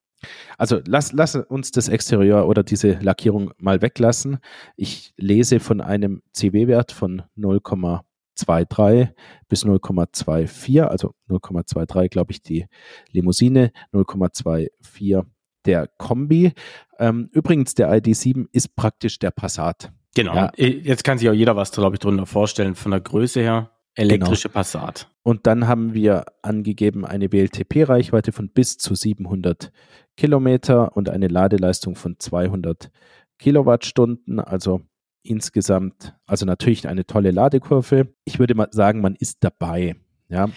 [0.58, 4.40] Also lass, lass uns das Exterieur oder diese Lackierung mal weglassen.
[4.76, 9.10] Ich lese von einem CW-Wert von 0,23
[9.48, 12.66] bis 0,24, also 0,23 glaube ich die
[13.12, 15.24] Limousine, 0,24
[15.66, 16.54] der Kombi.
[16.98, 19.92] Ähm, übrigens, der ID7 ist praktisch der Passat.
[20.16, 20.34] Genau.
[20.34, 20.52] Ja.
[20.56, 23.70] Jetzt kann sich auch jeder was, glaube ich, drunter vorstellen von der Größe her.
[23.98, 24.60] Elektrische genau.
[24.60, 25.10] Passat.
[25.24, 29.72] Und dann haben wir angegeben eine WLTP-Reichweite von bis zu 700
[30.16, 32.92] Kilometer und eine Ladeleistung von 200
[33.40, 34.40] Kilowattstunden.
[34.40, 34.82] Also
[35.24, 38.14] insgesamt, also natürlich eine tolle Ladekurve.
[38.24, 39.96] Ich würde mal sagen, man ist dabei.
[40.30, 40.50] Ja.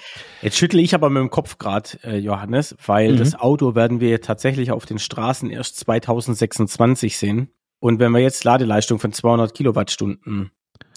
[0.43, 3.19] Jetzt schüttle ich aber mit dem Kopf gerade, äh, Johannes, weil mhm.
[3.19, 7.51] das Auto werden wir tatsächlich auf den Straßen erst 2026 sehen.
[7.79, 10.51] Und wenn wir jetzt Ladeleistung von 200 Kilowattstunden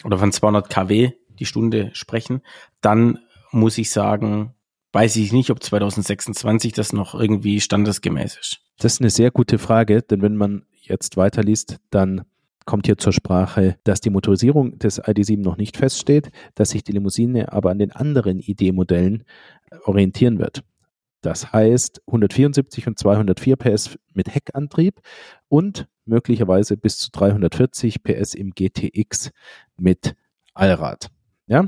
[0.04, 2.42] oder von 200 kW die Stunde sprechen,
[2.82, 3.20] dann
[3.52, 4.54] muss ich sagen,
[4.94, 8.62] weiß ich nicht, ob 2026 das noch irgendwie standesgemäß ist.
[8.78, 12.24] Das ist eine sehr gute Frage, denn wenn man jetzt weiterliest, dann
[12.66, 16.94] kommt hier zur Sprache, dass die Motorisierung des ID7 noch nicht feststeht, dass sich die
[16.94, 19.24] Limousine aber an den anderen ID-Modellen
[19.84, 20.64] orientieren wird.
[21.22, 25.00] Das heißt 174 und 204 PS mit Heckantrieb
[25.48, 29.32] und möglicherweise bis zu 340 PS im GTX
[29.78, 30.16] mit
[30.54, 31.13] Allrad.
[31.48, 31.66] Ja.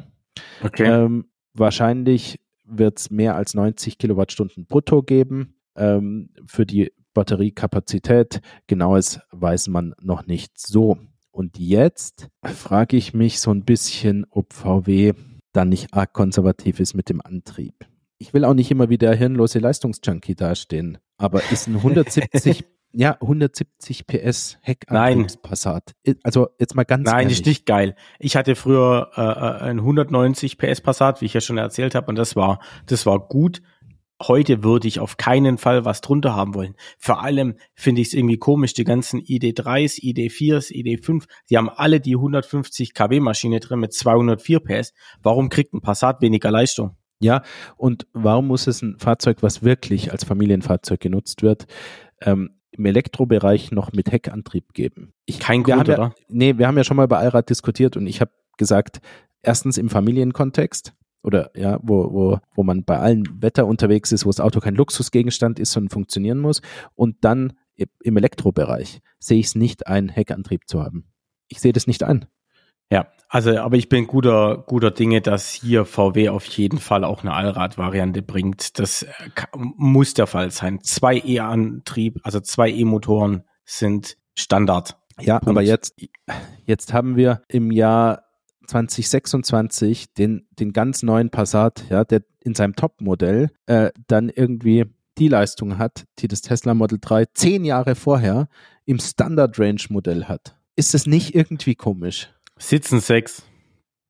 [0.64, 0.86] Okay.
[0.86, 5.56] Ähm, wahrscheinlich wird es mehr als 90 Kilowattstunden brutto geben.
[5.76, 10.98] Ähm, für die Batteriekapazität genaues weiß man noch nicht so.
[11.32, 15.14] Und jetzt frage ich mich so ein bisschen, ob VW
[15.52, 17.86] dann nicht arg konservativ ist mit dem Antrieb.
[18.18, 22.66] Ich will auch nicht immer wie der hirnlose Leistungsjunkie dastehen, aber ist ein 170
[22.98, 25.96] Ja, 170 PS Heckantriebspassat.
[26.24, 27.40] Also jetzt mal ganz Nein, ehrlich.
[27.40, 27.96] ist nicht geil.
[28.20, 32.08] Ich hatte früher äh, äh ein 190 PS Passat, wie ich ja schon erzählt habe,
[32.08, 33.62] und das war das war gut.
[34.24, 36.76] Heute würde ich auf keinen Fall was drunter haben wollen.
[36.98, 42.00] Vor allem finde ich es irgendwie komisch, die ganzen ID3s, ID4s, ID5, die haben alle
[42.00, 44.94] die 150 kW Maschine drin mit 204 PS.
[45.22, 46.96] Warum kriegt ein Passat weniger Leistung?
[47.20, 47.44] Ja,
[47.76, 51.66] und warum muss es ein Fahrzeug, was wirklich als Familienfahrzeug genutzt wird,
[52.22, 55.14] ähm, im Elektrobereich noch mit Heckantrieb geben.
[55.26, 56.16] Ich, Kein Grund, ja, oder?
[56.28, 59.00] Nee, wir haben ja schon mal bei Allrad diskutiert und ich habe gesagt,
[59.42, 64.30] erstens im Familienkontext oder ja, wo, wo, wo man bei allen Wetter unterwegs ist, wo
[64.30, 66.62] das Auto kein Luxusgegenstand ist, sondern funktionieren muss.
[66.94, 67.54] Und dann
[68.04, 71.06] im Elektrobereich sehe ich es nicht ein, Heckantrieb zu haben.
[71.48, 72.26] Ich sehe das nicht ein.
[72.92, 77.24] Ja, also, aber ich bin guter, guter Dinge, dass hier VW auf jeden Fall auch
[77.24, 78.80] eine Allrad-Variante bringt.
[78.80, 79.10] Das äh,
[79.54, 80.80] muss der Fall sein.
[80.84, 84.98] Zwei E-Antrieb, also zwei E-Motoren sind Standard.
[85.20, 85.50] Ja, Punkt.
[85.50, 85.96] aber jetzt,
[86.66, 88.24] jetzt haben wir im Jahr
[88.68, 94.86] 2026 den, den ganz neuen Passat, ja, der in seinem Top-Modell äh, dann irgendwie
[95.18, 98.48] die Leistung hat, die das Tesla Model 3 zehn Jahre vorher
[98.86, 100.56] im Standard Range Modell hat.
[100.76, 102.30] Ist das nicht irgendwie komisch?
[102.58, 103.44] Sitzen sechs.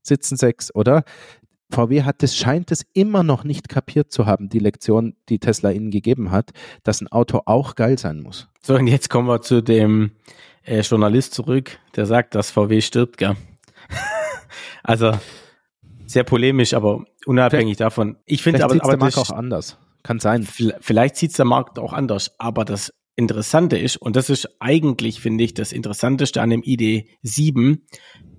[0.01, 1.03] Sitzen sechs, oder?
[1.71, 5.71] VW hat es, scheint es immer noch nicht kapiert zu haben, die Lektion, die Tesla
[5.71, 6.51] ihnen gegeben hat,
[6.84, 8.47] dass ein Auto auch geil sein muss.
[8.62, 10.12] So, und jetzt kommen wir zu dem
[10.63, 13.36] äh, Journalist zurück, der sagt, dass VW stirbt, gell?
[14.84, 15.13] also,
[16.05, 18.17] sehr polemisch, aber unabhängig vielleicht, davon.
[18.25, 19.77] Ich finde aber, aber der Markt auch anders.
[20.03, 20.47] Kann sein.
[20.81, 25.19] Vielleicht sieht es der Markt auch anders, aber das Interessante ist, und das ist eigentlich,
[25.19, 27.79] finde ich, das Interessanteste an dem ID7,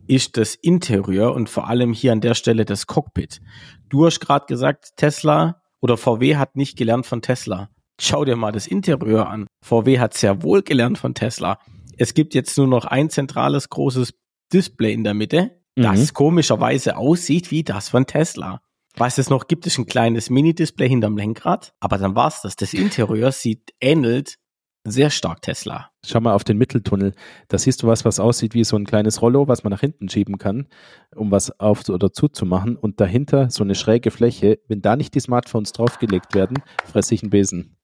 [0.07, 3.41] ist das Interieur und vor allem hier an der Stelle das Cockpit.
[3.89, 7.71] Du hast gerade gesagt, Tesla oder VW hat nicht gelernt von Tesla.
[8.01, 9.47] Schau dir mal das Interieur an.
[9.63, 11.59] VW hat sehr wohl gelernt von Tesla.
[11.97, 14.15] Es gibt jetzt nur noch ein zentrales großes
[14.53, 16.15] Display in der Mitte, das mhm.
[16.15, 18.61] komischerweise aussieht wie das von Tesla.
[18.97, 22.57] Was es noch gibt, ist ein kleines Mini-Display hinterm Lenkrad, aber dann war's das.
[22.57, 24.37] Das Interieur sieht ähnelt
[24.91, 25.91] sehr stark Tesla.
[26.05, 27.13] Schau mal auf den Mitteltunnel.
[27.49, 30.09] Da siehst du was, was aussieht wie so ein kleines Rollo, was man nach hinten
[30.09, 30.69] schieben kann,
[31.15, 32.77] um was auf oder zuzumachen.
[32.77, 34.59] Und dahinter so eine schräge Fläche.
[34.69, 37.77] Wenn da nicht die Smartphones draufgelegt werden, fresse ich einen Besen.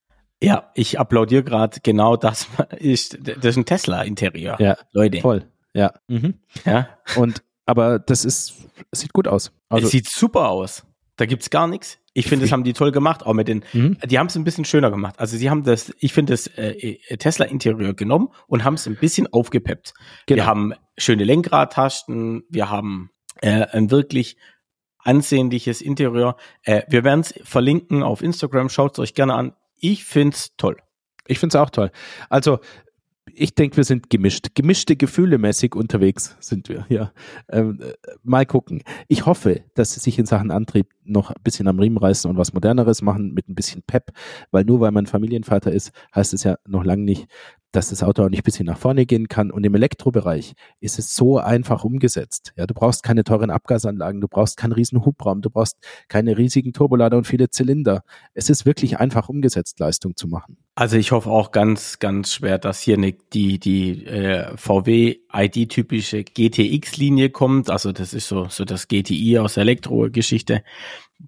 [0.42, 4.56] Ja, ich applaudiere gerade genau das ist, das ist ein Tesla-Interieur.
[4.60, 5.20] Ja, Leute.
[5.20, 5.46] Voll.
[5.74, 5.92] Ja.
[6.08, 6.34] Mhm.
[6.64, 6.88] Ja.
[7.16, 8.54] Und, aber das ist,
[8.90, 9.52] sieht gut aus.
[9.68, 10.84] Also, es sieht super aus.
[11.16, 11.98] Da gibt's gar nichts.
[12.14, 13.96] Ich finde, das haben die toll gemacht, auch mit den, mhm.
[14.04, 15.18] die haben es ein bisschen schöner gemacht.
[15.18, 18.96] Also sie haben das, ich finde das äh, äh, Tesla-Interieur genommen und haben es ein
[18.96, 19.94] bisschen aufgepeppt.
[20.26, 20.36] Genau.
[20.36, 24.36] Wir haben schöne Lenkradtasten, wir haben äh, ein wirklich
[24.98, 26.36] ansehnliches Interieur.
[26.64, 29.54] Äh, wir werden es verlinken auf Instagram, schaut es euch gerne an.
[29.80, 30.76] Ich find's toll.
[31.26, 31.90] Ich find's auch toll.
[32.28, 32.60] Also
[33.34, 34.54] ich denke, wir sind gemischt.
[34.54, 37.12] Gemischte Gefühle mäßig unterwegs sind wir, ja.
[37.48, 38.82] Ähm, äh, mal gucken.
[39.08, 42.36] Ich hoffe, dass sie sich in Sachen Antrieb noch ein bisschen am Riemen reißen und
[42.36, 44.10] was Moderneres machen mit ein bisschen Pep,
[44.50, 47.28] weil nur weil man Familienvater ist, heißt es ja noch lange nicht,
[47.72, 49.50] dass das Auto auch nicht ein bisschen nach vorne gehen kann.
[49.50, 52.52] Und im Elektrobereich ist es so einfach umgesetzt.
[52.56, 56.72] Ja, du brauchst keine teuren Abgasanlagen, du brauchst keinen riesen Hubraum, du brauchst keine riesigen
[56.72, 58.04] Turbolader und viele Zylinder.
[58.34, 60.58] Es ist wirklich einfach umgesetzt, Leistung zu machen.
[60.74, 67.30] Also ich hoffe auch ganz, ganz schwer, dass hier eine, die, die äh, VW-ID-typische GTX-Linie
[67.30, 67.70] kommt.
[67.70, 70.62] Also das ist so, so das GTI aus der Elektro-Geschichte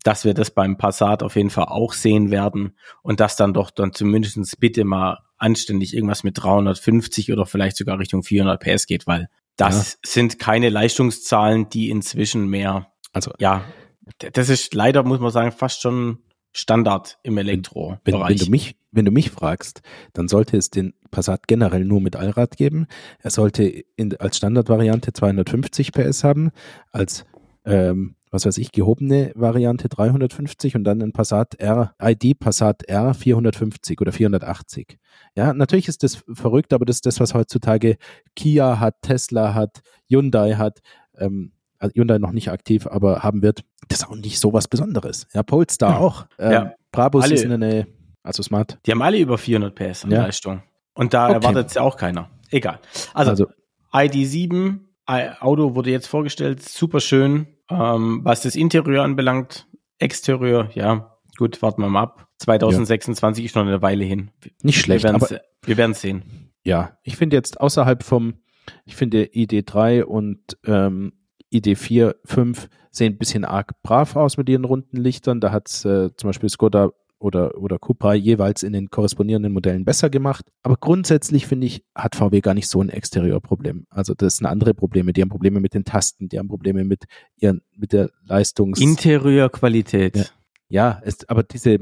[0.03, 3.71] dass wir das beim Passat auf jeden Fall auch sehen werden und dass dann doch
[3.71, 9.07] dann zumindestens bitte mal anständig irgendwas mit 350 oder vielleicht sogar Richtung 400 PS geht,
[9.07, 10.11] weil das ja.
[10.11, 13.65] sind keine Leistungszahlen, die inzwischen mehr, also ja,
[14.19, 16.19] das ist leider, muss man sagen, fast schon
[16.53, 17.99] Standard im Elektro.
[18.05, 22.01] Wenn, wenn, du mich, wenn du mich fragst, dann sollte es den Passat generell nur
[22.01, 22.87] mit Allrad geben.
[23.21, 26.53] Er sollte in, als Standardvariante 250 PS haben,
[26.93, 27.25] als
[27.65, 33.15] ähm, was weiß ich, gehobene Variante 350 und dann ein Passat R, ID Passat R
[33.15, 34.99] 450 oder 480.
[35.37, 37.97] Ja, natürlich ist das verrückt, aber das ist das, was heutzutage
[38.35, 40.81] Kia hat, Tesla hat, Hyundai hat,
[41.17, 43.65] ähm, also Hyundai noch nicht aktiv, aber haben wird.
[43.87, 45.29] Das ist auch nicht so was Besonderes.
[45.33, 45.99] Ja, Polestar ja.
[45.99, 46.27] auch.
[46.39, 46.75] Ähm, ja.
[46.91, 47.87] Brabus alle, ist eine,
[48.25, 48.79] also Smart.
[48.85, 50.23] Die haben alle über 400 PS an ja.
[50.23, 50.63] Leistung.
[50.95, 51.35] Und da okay.
[51.35, 52.31] erwartet es ja auch keiner.
[52.51, 52.81] Egal.
[53.13, 53.47] Also, also
[53.93, 59.67] ID7, Auto wurde jetzt vorgestellt, super schön, ähm, was das Interieur anbelangt,
[59.99, 62.27] Exterieur, ja, gut, warten wir mal ab.
[62.39, 63.47] 2026 ja.
[63.47, 64.31] ist noch eine Weile hin.
[64.63, 66.51] Nicht schlecht, wir werden sehen.
[66.65, 68.35] Ja, ich finde jetzt außerhalb vom,
[68.85, 71.13] ich finde ID3 und ähm,
[71.53, 75.41] ID4, 5 sehen ein bisschen arg brav aus mit ihren runden Lichtern.
[75.41, 76.91] Da hat äh, zum Beispiel Skoda
[77.25, 80.45] oder, oder Cupra jeweils in den korrespondierenden Modellen besser gemacht.
[80.63, 83.87] Aber grundsätzlich finde ich, hat VW gar nicht so ein Exteriorproblem.
[83.89, 85.15] Also das sind andere Probleme.
[85.15, 87.05] Die haben Probleme mit den Tasten, die haben Probleme mit
[87.37, 88.79] ihren, mit der Leistungs...
[88.79, 90.17] Interiorqualität.
[90.17, 90.25] Ja,
[90.69, 91.79] ja es, aber diese,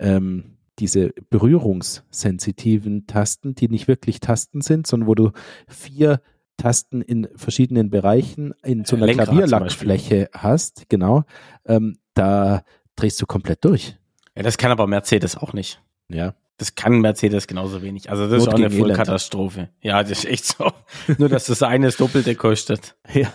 [0.00, 5.30] ähm, diese berührungssensitiven Tasten, die nicht wirklich Tasten sind, sondern wo du
[5.68, 6.20] vier
[6.56, 11.22] Tasten in verschiedenen Bereichen in so einer Klavierlackfläche hast, genau,
[11.66, 12.64] ähm, da
[12.96, 13.96] drehst du komplett durch.
[14.36, 15.80] Ja, das kann aber Mercedes auch nicht.
[16.08, 16.34] Ja.
[16.58, 18.10] Das kann Mercedes genauso wenig.
[18.10, 19.70] Also das Not ist auch eine Vollkatastrophe.
[19.80, 20.72] Ja, das ist echt so.
[21.18, 22.94] Nur, dass das eine das Doppelte kostet.
[23.12, 23.32] Ja.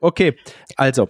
[0.00, 0.36] Okay,
[0.76, 1.08] also.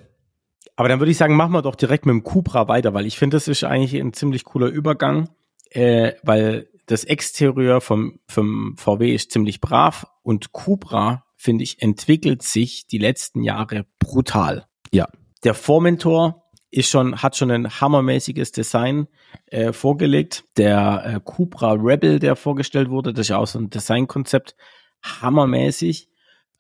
[0.77, 3.19] Aber dann würde ich sagen, machen wir doch direkt mit dem Cupra weiter, weil ich
[3.19, 5.29] finde, das ist eigentlich ein ziemlich cooler Übergang,
[5.71, 12.43] äh, weil das Exterieur vom, vom VW ist ziemlich brav und Cupra, finde ich, entwickelt
[12.43, 14.67] sich die letzten Jahre brutal.
[14.93, 15.09] Ja.
[15.45, 19.09] Der Vormentor ist schon, hat schon ein hammermäßiges Design
[19.47, 20.45] äh, vorgelegt.
[20.57, 24.55] Der äh, Cupra Rebel, der vorgestellt wurde, das ist ja auch so ein Designkonzept,
[25.03, 26.09] hammermäßig.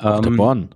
[0.00, 0.74] Ähm, der Born.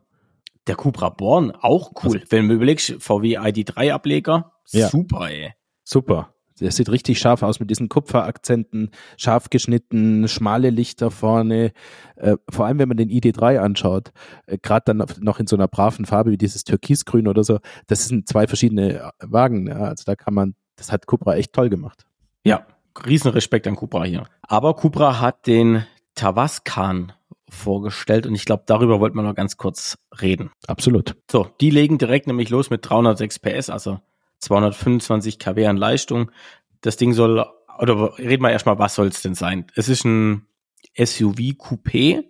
[0.66, 2.18] Der Cupra Born, auch cool.
[2.18, 4.88] Also, Wenn du überlegst, VW ID3 Ableger, ja.
[4.88, 5.55] super, ey.
[5.83, 6.32] Super.
[6.62, 11.72] Der sieht richtig scharf aus mit diesen Kupferakzenten, scharf geschnitten, schmale Lichter vorne.
[12.16, 14.12] Äh, vor allem, wenn man den ID3 anschaut,
[14.46, 18.07] äh, gerade dann noch in so einer braven Farbe wie dieses Türkisgrün oder so, das
[18.07, 19.66] sind zwei verschiedene äh, Wagen.
[19.66, 19.81] Ja.
[19.81, 22.07] Also da kann man, das hat Cupra echt toll gemacht.
[22.44, 22.66] Ja,
[23.07, 24.25] Riesenrespekt an Cupra hier.
[24.42, 27.12] Aber Cupra hat den Tavascan
[27.48, 30.51] vorgestellt und ich glaube, darüber wollten wir noch ganz kurz reden.
[30.66, 31.16] Absolut.
[31.31, 34.01] So, die legen direkt nämlich los mit 306 PS, also
[34.43, 36.31] 225 kW an Leistung.
[36.81, 37.45] Das Ding soll,
[37.79, 39.67] oder reden wir erstmal, was soll es denn sein?
[39.75, 40.47] Es ist ein
[40.97, 42.25] SUV-Coupé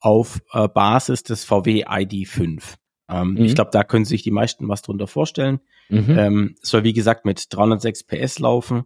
[0.00, 2.62] auf äh, Basis des VW ID5.
[3.08, 3.44] Ähm, mhm.
[3.44, 5.60] Ich glaube, da können sich die meisten was drunter vorstellen.
[5.88, 6.18] Mhm.
[6.18, 8.84] Ähm, soll wie gesagt mit 306 PS laufen,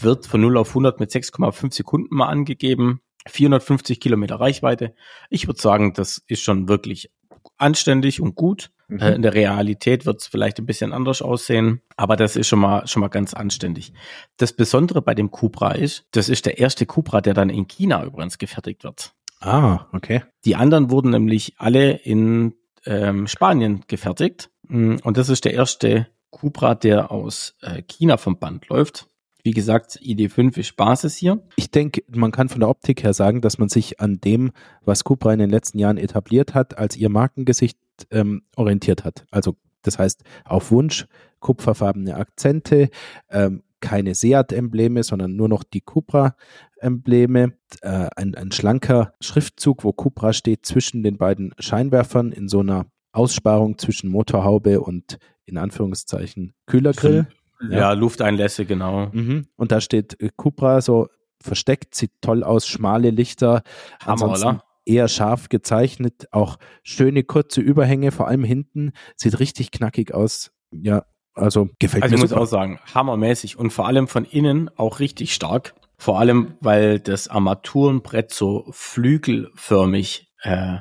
[0.00, 4.94] wird von 0 auf 100 mit 6,5 Sekunden mal angegeben, 450 Kilometer Reichweite.
[5.28, 7.10] Ich würde sagen, das ist schon wirklich
[7.56, 8.70] anständig und gut.
[8.88, 9.00] Mhm.
[9.00, 12.60] Äh, in der Realität wird es vielleicht ein bisschen anders aussehen, aber das ist schon
[12.60, 13.92] mal, schon mal ganz anständig.
[14.36, 18.04] Das Besondere bei dem Cupra ist, das ist der erste Cupra, der dann in China
[18.04, 19.12] übrigens gefertigt wird.
[19.40, 20.22] Ah, okay.
[20.44, 22.54] Die anderen wurden nämlich alle in
[22.86, 24.50] ähm, Spanien gefertigt.
[24.62, 29.06] Mm, und das ist der erste Cupra, der aus äh, China vom Band läuft.
[29.48, 31.42] Wie gesagt, ID5 ist Basis hier.
[31.56, 34.50] Ich denke, man kann von der Optik her sagen, dass man sich an dem,
[34.84, 37.78] was Cupra in den letzten Jahren etabliert hat, als ihr Markengesicht
[38.10, 39.24] ähm, orientiert hat.
[39.30, 41.06] Also das heißt, auf Wunsch
[41.40, 42.90] kupferfarbene Akzente,
[43.30, 47.54] ähm, keine Seat-Embleme, sondern nur noch die Cupra-Embleme.
[47.80, 52.84] Äh, ein, ein schlanker Schriftzug, wo Cupra steht zwischen den beiden Scheinwerfern in so einer
[53.12, 57.28] Aussparung zwischen Motorhaube und in Anführungszeichen Kühlergrill.
[57.60, 59.08] Ja, ja Lufteinlässe, genau.
[59.12, 59.48] Mhm.
[59.56, 61.08] Und da steht äh, Cupra so
[61.40, 63.62] versteckt, sieht toll aus, schmale Lichter,
[64.00, 64.64] Hammer, ansonsten oder?
[64.84, 70.50] eher scharf gezeichnet, auch schöne kurze Überhänge, vor allem hinten, sieht richtig knackig aus.
[70.72, 74.70] Ja, also gefällt Also mir ich muss auch sagen, hammermäßig und vor allem von innen
[74.76, 75.74] auch richtig stark.
[75.96, 80.78] Vor allem, weil das Armaturenbrett so flügelförmig äh,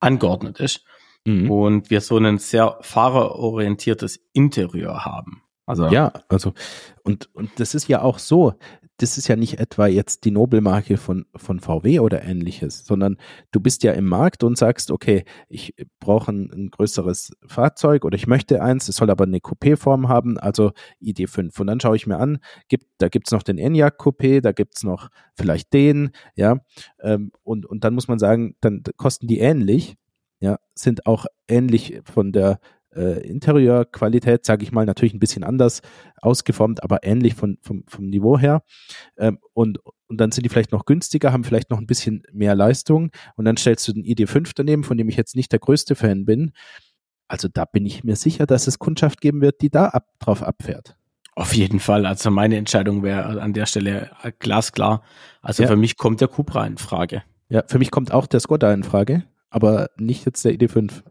[0.00, 0.84] angeordnet ist
[1.24, 1.50] Mhm.
[1.50, 5.42] und wir so ein sehr fahrerorientiertes Interieur haben.
[5.66, 6.52] Also Ja, also
[7.04, 8.54] und, und das ist ja auch so,
[8.98, 13.16] das ist ja nicht etwa jetzt die Nobelmarke von, von VW oder ähnliches, sondern
[13.50, 18.16] du bist ja im Markt und sagst, okay, ich brauche ein, ein größeres Fahrzeug oder
[18.16, 21.60] ich möchte eins, es soll aber eine Coupé-Form haben, also ID5.
[21.60, 24.84] Und dann schaue ich mir an, gibt, da gibt's noch den Enyaq Coupé, da gibt's
[24.84, 26.58] noch vielleicht den, ja,
[27.00, 29.96] ähm, und, und dann muss man sagen, dann kosten die ähnlich,
[30.40, 32.60] ja, sind auch ähnlich von der
[32.94, 35.80] äh, Interieurqualität, sage ich mal, natürlich ein bisschen anders
[36.20, 38.62] ausgeformt, aber ähnlich von, vom, vom Niveau her.
[39.18, 39.78] Ähm, und,
[40.08, 43.10] und dann sind die vielleicht noch günstiger, haben vielleicht noch ein bisschen mehr Leistung.
[43.36, 46.24] Und dann stellst du den ID5 daneben, von dem ich jetzt nicht der größte Fan
[46.24, 46.52] bin.
[47.28, 50.42] Also da bin ich mir sicher, dass es Kundschaft geben wird, die da ab, drauf
[50.42, 50.96] abfährt.
[51.34, 52.04] Auf jeden Fall.
[52.04, 55.02] Also meine Entscheidung wäre an der Stelle glasklar.
[55.40, 55.68] Also Ja.
[55.70, 57.22] für mich kommt der Cupra in Frage.
[57.48, 61.02] Ja, für mich kommt auch der Skoda in Frage, aber nicht jetzt der ID5.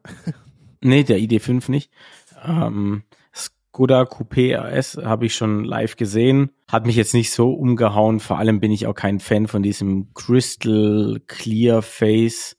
[0.81, 1.91] Nee, der ID5 nicht.
[2.43, 6.51] Ähm, Skoda Coupé RS habe ich schon live gesehen.
[6.67, 8.19] Hat mich jetzt nicht so umgehauen.
[8.19, 12.57] Vor allem bin ich auch kein Fan von diesem Crystal Clear Face,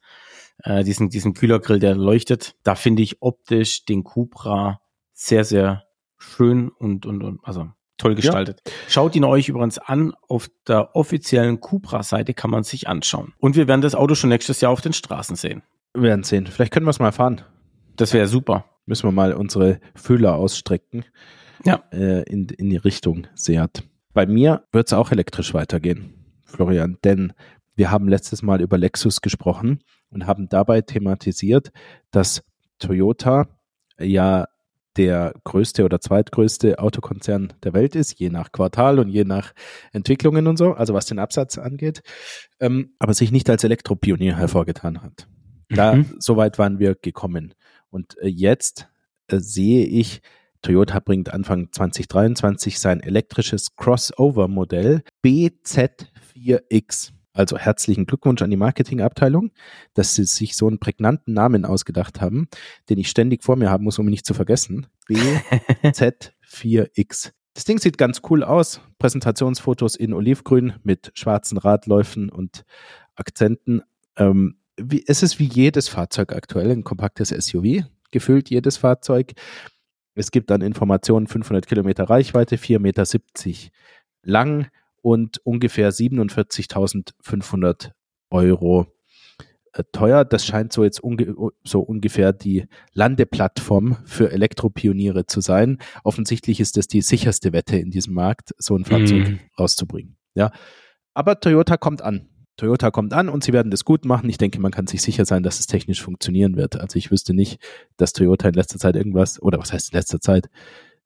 [0.62, 2.54] äh, diesen, diesen Kühlergrill, der leuchtet.
[2.62, 4.80] Da finde ich optisch den Cupra
[5.12, 5.85] sehr, sehr
[6.18, 8.62] schön und, und, und also toll gestaltet.
[8.88, 10.14] Schaut ihn euch übrigens an.
[10.28, 13.35] Auf der offiziellen Cupra-Seite kann man sich anschauen.
[13.38, 15.62] Und wir werden das Auto schon nächstes Jahr auf den Straßen sehen.
[15.94, 16.46] Wir werden sehen.
[16.46, 17.42] Vielleicht können wir es mal fahren.
[17.96, 18.64] Das wäre super.
[18.87, 21.05] Müssen wir mal unsere Fühler ausstrecken.
[21.64, 21.83] Ja.
[21.92, 23.85] Äh, in, in die Richtung Seat.
[24.12, 26.12] Bei mir wird es auch elektrisch weitergehen,
[26.44, 27.33] Florian, denn
[27.76, 31.70] wir haben letztes Mal über Lexus gesprochen und haben dabei thematisiert,
[32.11, 32.42] dass
[32.78, 33.48] Toyota
[33.98, 34.46] ja
[34.98, 39.55] der größte oder zweitgrößte Autokonzern der Welt ist, je nach Quartal und je nach
[39.92, 42.02] Entwicklungen und so, also was den Absatz angeht,
[42.61, 45.26] ähm, aber sich nicht als Elektropionier hervorgetan hat.
[45.70, 46.16] Da, Mhm.
[46.18, 47.55] so weit waren wir gekommen.
[47.92, 48.88] Und äh, jetzt
[49.28, 50.20] äh, sehe ich,
[50.62, 57.12] Toyota bringt Anfang 2023 sein elektrisches Crossover-Modell BZ4X.
[57.35, 59.52] Also herzlichen Glückwunsch an die Marketingabteilung,
[59.94, 62.46] dass sie sich so einen prägnanten Namen ausgedacht haben,
[62.90, 64.87] den ich ständig vor mir haben muss, um ihn nicht zu vergessen.
[65.09, 67.33] BZ4X.
[67.55, 68.81] Das Ding sieht ganz cool aus.
[68.98, 72.64] Präsentationsfotos in Olivgrün mit schwarzen Radläufen und
[73.14, 73.83] Akzenten.
[74.16, 79.32] Ähm, wie, es ist wie jedes Fahrzeug aktuell, ein kompaktes SUV, gefühlt jedes Fahrzeug.
[80.14, 83.04] Es gibt dann Informationen 500 Kilometer Reichweite, 4,70 Meter
[84.22, 84.68] lang
[85.00, 87.90] und ungefähr 47.500
[88.30, 88.87] Euro
[89.72, 90.24] äh, teuer.
[90.24, 95.78] Das scheint so jetzt unge so ungefähr die Landeplattform für Elektropioniere zu sein.
[96.04, 99.40] Offensichtlich ist das die sicherste Wette in diesem Markt, so ein Fahrzeug Mhm.
[99.58, 100.16] rauszubringen.
[100.35, 100.52] Ja,
[101.14, 102.28] aber Toyota kommt an.
[102.62, 104.31] Toyota kommt an und sie werden das gut machen.
[104.31, 106.81] Ich denke, man kann sich sicher sein, dass es technisch funktionieren wird.
[106.81, 107.61] Also ich wüsste nicht,
[107.96, 110.48] dass Toyota in letzter Zeit irgendwas, oder was heißt in letzter Zeit,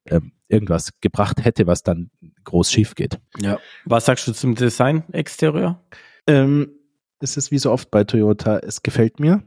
[0.05, 2.11] ähm, irgendwas gebracht hätte, was dann
[2.43, 3.19] groß schief geht.
[3.39, 3.57] Ja.
[3.85, 5.81] Was sagst du zum Design Exterieur?
[6.27, 6.73] Ähm,
[7.21, 9.41] es ist wie so oft bei Toyota, es gefällt mir.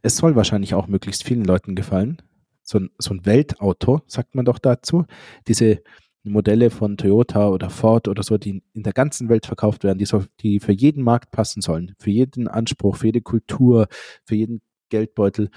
[0.00, 2.22] Es soll wahrscheinlich auch möglichst vielen Leuten gefallen.
[2.62, 5.04] So ein, so ein Weltauto, sagt man doch dazu.
[5.48, 5.82] Diese
[6.22, 10.04] Modelle von Toyota oder Ford oder so, die in der ganzen Welt verkauft werden, die,
[10.04, 13.88] so, die für jeden Markt passen sollen, für jeden Anspruch, für jede Kultur,
[14.24, 15.50] für jeden Geldbeutel.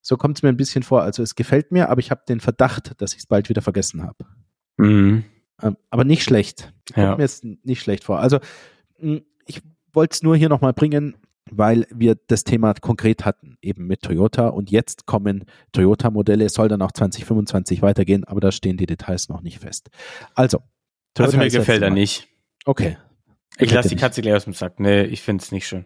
[0.00, 1.02] So kommt es mir ein bisschen vor.
[1.02, 4.02] Also es gefällt mir, aber ich habe den Verdacht, dass ich es bald wieder vergessen
[4.02, 4.26] habe.
[4.76, 5.24] Mhm.
[5.62, 6.72] Ähm, aber nicht schlecht.
[6.92, 7.16] Kommt Ja.
[7.16, 8.18] mir jetzt nicht schlecht vor.
[8.20, 8.38] Also
[9.00, 11.16] mh, ich wollte es nur hier nochmal bringen,
[11.56, 14.48] weil wir das Thema konkret hatten, eben mit Toyota.
[14.48, 16.44] Und jetzt kommen Toyota-Modelle.
[16.44, 19.90] Es soll dann auch 2025 weitergehen, aber da stehen die Details noch nicht fest.
[20.34, 20.62] Also,
[21.18, 22.28] Also mir gefällt er nicht.
[22.64, 22.96] Okay.
[23.58, 24.80] Ich lasse die Katze gleich aus dem Sack.
[24.80, 25.84] Nee, ich find's nicht schön.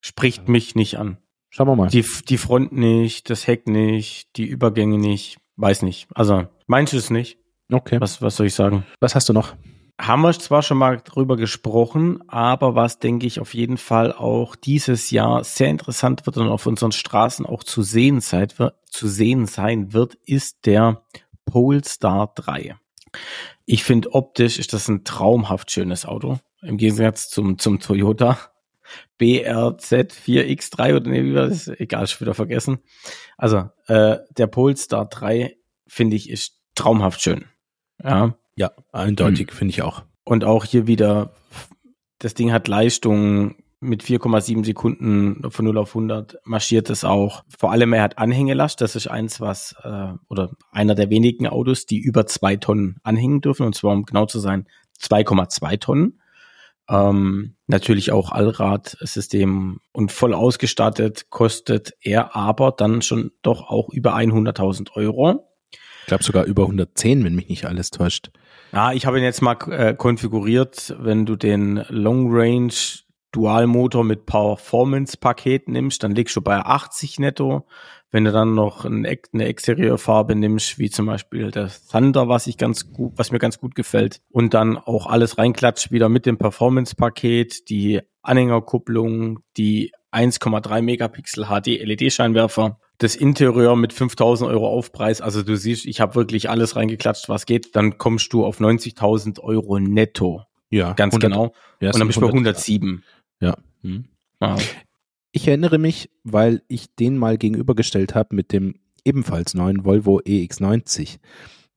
[0.00, 1.18] Spricht mich nicht an.
[1.50, 1.88] Schauen wir mal.
[1.88, 5.38] Die, die Front nicht, das Heck nicht, die Übergänge nicht.
[5.56, 6.06] Weiß nicht.
[6.14, 7.38] Also, meinst du es nicht?
[7.72, 8.00] Okay.
[8.00, 8.84] Was, was soll ich sagen?
[9.00, 9.54] Was hast du noch?
[9.98, 14.54] Haben wir zwar schon mal drüber gesprochen, aber was denke ich auf jeden Fall auch
[14.54, 19.08] dieses Jahr sehr interessant wird und auf unseren Straßen auch zu sehen sein wird, zu
[19.08, 21.02] sehen sein wird, ist der
[21.46, 22.76] Polestar 3.
[23.64, 26.38] Ich finde optisch ist das ein traumhaft schönes Auto.
[26.60, 28.38] Im Gegensatz zum, zum Toyota
[29.18, 31.68] BRZ4X3 oder nee, wie war das?
[31.68, 32.78] Egal, schon wieder vergessen.
[33.36, 35.56] Also, äh, der Polestar 3
[35.86, 37.46] finde ich ist traumhaft schön.
[38.02, 38.36] Ja.
[38.56, 40.02] Ja, eindeutig, finde ich auch.
[40.24, 41.34] Und auch hier wieder
[42.18, 47.44] Das Ding hat Leistung mit 4,7 Sekunden von 0 auf 100 marschiert es auch.
[47.58, 48.80] Vor allem er hat Anhängelast.
[48.80, 53.42] Das ist eins, was äh, oder einer der wenigen Autos, die über zwei Tonnen anhängen
[53.42, 53.66] dürfen.
[53.66, 54.66] Und zwar um genau zu sein
[54.98, 56.20] 2,2 Tonnen.
[56.88, 64.14] Ähm, natürlich auch Allradsystem und voll ausgestattet kostet er aber dann schon doch auch über
[64.14, 65.55] 100.000 Euro.
[66.06, 68.30] Ich glaube sogar über 110, wenn mich nicht alles täuscht.
[68.70, 72.72] Ja, ich habe ihn jetzt mal äh, konfiguriert, wenn du den Long Range
[73.32, 77.66] Dualmotor mit Performance-Paket nimmst, dann liegst du bei 80 netto.
[78.12, 82.92] Wenn du dann noch eine Exterieurfarbe nimmst, wie zum Beispiel der Thunder, was ich ganz
[82.92, 87.68] gut, was mir ganz gut gefällt, und dann auch alles reinklatscht wieder mit dem Performance-Paket,
[87.68, 95.20] die Anhängerkupplung, die 1,3 Megapixel HD LED-Scheinwerfer, das Interieur mit 5000 Euro Aufpreis.
[95.20, 97.76] Also du siehst, ich habe wirklich alles reingeklatscht, was geht.
[97.76, 100.42] Dann kommst du auf 90.000 Euro netto.
[100.70, 101.52] Ja, ganz 100, genau.
[101.80, 103.02] Ja, und dann bist du bei 107.
[103.40, 103.56] Ja.
[103.82, 104.06] Hm.
[104.40, 104.76] Wow.
[105.32, 111.18] Ich erinnere mich, weil ich den mal gegenübergestellt habe mit dem ebenfalls neuen Volvo EX90.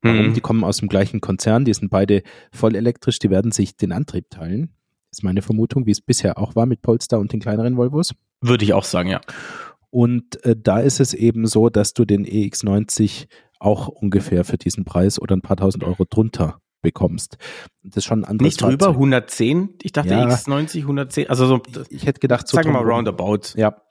[0.02, 0.28] Warum?
[0.28, 0.34] Hm.
[0.34, 3.92] Die kommen aus dem gleichen Konzern, die sind beide voll elektrisch, die werden sich den
[3.92, 4.74] Antrieb teilen.
[5.12, 8.14] Ist meine Vermutung, wie es bisher auch war mit Polestar und den kleineren Volvos.
[8.42, 9.22] Würde ich auch sagen, ja.
[9.90, 13.28] Und äh, da ist es eben so, dass du den EX90
[13.60, 17.38] auch ungefähr für diesen Preis oder ein paar tausend Euro drunter bekommst.
[17.84, 18.96] Das ist schon ein anderes Nicht drüber, Fahrzeug.
[18.96, 19.76] 110?
[19.82, 21.30] Ich dachte ja, X90, 110.
[21.30, 23.56] Also so, ich hätte gedacht, so sagen wir mal roundabout.
[23.56, 23.82] Ja.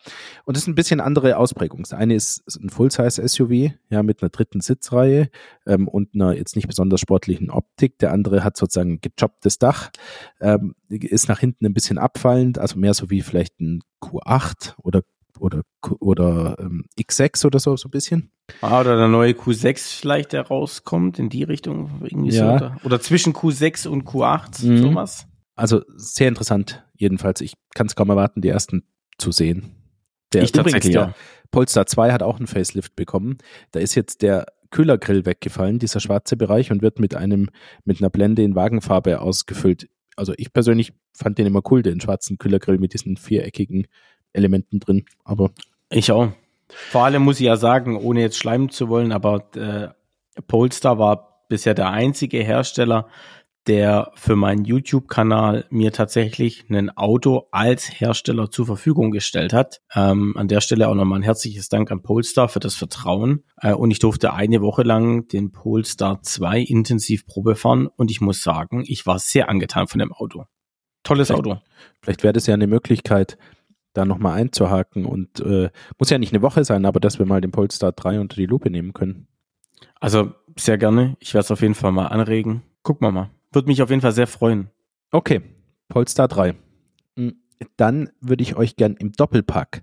[0.44, 1.80] Und das ist ein bisschen andere Ausprägung.
[1.82, 5.28] Das eine ist ein Full-Size-SUV, ja, mit einer dritten Sitzreihe
[5.66, 7.98] ähm, und einer jetzt nicht besonders sportlichen Optik.
[7.98, 9.90] Der andere hat sozusagen ein gejobbtes Dach,
[10.40, 15.02] ähm, ist nach hinten ein bisschen abfallend, also mehr so wie vielleicht ein Q8 oder
[15.40, 15.62] oder,
[16.00, 18.30] oder ähm, X6 oder so, so ein bisschen.
[18.60, 22.00] Ah, oder der neue Q6 vielleicht, der rauskommt in die Richtung.
[22.02, 22.58] Irgendwie ja.
[22.58, 22.76] so, oder?
[22.84, 24.78] oder zwischen Q6 und Q8, mhm.
[24.78, 25.26] sowas.
[25.54, 27.40] Also sehr interessant, jedenfalls.
[27.40, 28.84] Ich kann es kaum erwarten, die ersten
[29.18, 29.74] zu sehen.
[30.32, 31.06] Der ich übrigens, ja.
[31.06, 31.14] der
[31.50, 33.38] Polestar 2 hat auch einen Facelift bekommen.
[33.72, 37.48] Da ist jetzt der Kühlergrill weggefallen, dieser schwarze Bereich, und wird mit einem,
[37.84, 39.88] mit einer Blende in Wagenfarbe ausgefüllt.
[40.16, 43.86] Also ich persönlich fand den immer cool, den schwarzen Kühlergrill mit diesen viereckigen
[44.32, 45.04] Elementen drin.
[45.24, 45.50] Aber
[45.90, 46.28] ich auch.
[46.68, 49.88] Vor allem muss ich ja sagen, ohne jetzt schleimen zu wollen, aber äh,
[50.42, 53.08] Polestar war bisher der einzige Hersteller,
[53.68, 59.82] der für meinen YouTube-Kanal mir tatsächlich ein Auto als Hersteller zur Verfügung gestellt hat.
[59.94, 63.44] Ähm, an der Stelle auch nochmal ein herzliches Dank an Polestar für das Vertrauen.
[63.60, 68.22] Äh, und ich durfte eine Woche lang den Polestar 2 intensiv Probe fahren und ich
[68.22, 70.44] muss sagen, ich war sehr angetan von dem Auto.
[71.02, 71.60] Tolles vielleicht, Auto.
[72.00, 73.36] Vielleicht wäre das ja eine Möglichkeit,
[73.98, 77.40] da nochmal einzuhaken und äh, muss ja nicht eine Woche sein, aber dass wir mal
[77.40, 79.26] den Polestar 3 unter die Lupe nehmen können.
[80.00, 81.16] Also sehr gerne.
[81.20, 82.62] Ich werde es auf jeden Fall mal anregen.
[82.82, 83.30] Gucken wir mal.
[83.52, 84.70] Würde mich auf jeden Fall sehr freuen.
[85.10, 85.42] Okay,
[85.88, 86.54] Polestar 3.
[87.16, 87.36] Hm,
[87.76, 89.82] dann würde ich euch gern im Doppelpack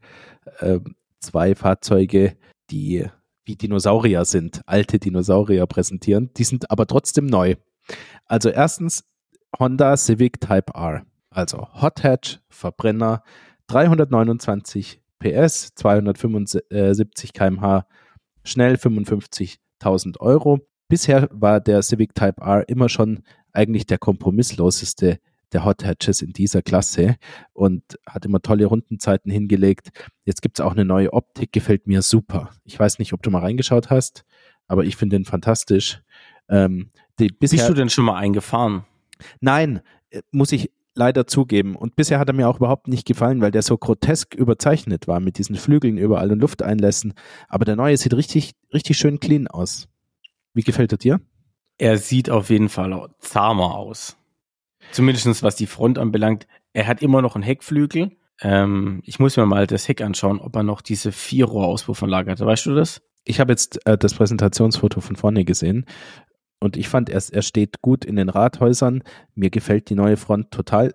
[0.59, 0.80] äh,
[1.20, 2.36] zwei Fahrzeuge,
[2.70, 3.05] die
[3.43, 6.32] wie Dinosaurier sind, alte Dinosaurier präsentieren.
[6.38, 7.55] Die sind aber trotzdem neu.
[8.26, 9.03] Also erstens
[9.59, 11.05] Honda Civic Type R.
[11.30, 13.24] Also Hot Hatch, Verbrenner,
[13.68, 17.86] 329 PS, 275 kmh,
[18.43, 20.59] schnell 55.000 Euro.
[20.88, 25.20] Bisher war der Civic Type R immer schon eigentlich der kompromissloseste
[25.51, 27.16] der Hot Hatches in dieser Klasse
[27.53, 29.89] und hat immer tolle Rundenzeiten hingelegt.
[30.26, 32.51] Jetzt gibt es auch eine neue Optik, gefällt mir super.
[32.66, 34.26] Ich weiß nicht, ob du mal reingeschaut hast,
[34.68, 36.01] aber ich finde den fantastisch.
[36.49, 36.91] Ähm,
[37.39, 38.86] Bist du denn schon mal eingefahren?
[39.39, 41.75] Nein, äh, muss ich leider zugeben.
[41.75, 45.19] Und bisher hat er mir auch überhaupt nicht gefallen, weil der so grotesk überzeichnet war
[45.19, 47.13] mit diesen Flügeln überall und Lufteinlässen.
[47.47, 49.87] Aber der neue sieht richtig, richtig schön clean aus.
[50.53, 51.21] Wie gefällt er dir?
[51.77, 54.17] Er sieht auf jeden Fall zahmer aus.
[54.91, 56.47] Zumindest was die Front anbelangt.
[56.73, 58.11] Er hat immer noch einen Heckflügel.
[58.41, 62.39] Ähm, ich muss mir mal das Heck anschauen, ob er noch diese Vierrohr-Auspuffanlage hat.
[62.39, 63.01] Weißt du das?
[63.23, 65.85] Ich habe jetzt äh, das Präsentationsfoto von vorne gesehen
[66.66, 69.03] und ich fand, er, er steht gut in den Rathäusern.
[69.36, 70.93] Mir gefällt die neue Front total.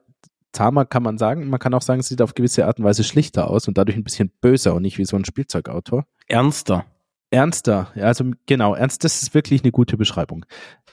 [0.53, 1.49] Zahmer kann man sagen.
[1.49, 3.97] Man kann auch sagen, es sieht auf gewisse Art und Weise schlichter aus und dadurch
[3.97, 6.03] ein bisschen böser und nicht wie so ein Spielzeugauto.
[6.27, 6.85] Ernster.
[7.33, 10.45] Ernster, ja, also genau, ernst, das ist wirklich eine gute Beschreibung.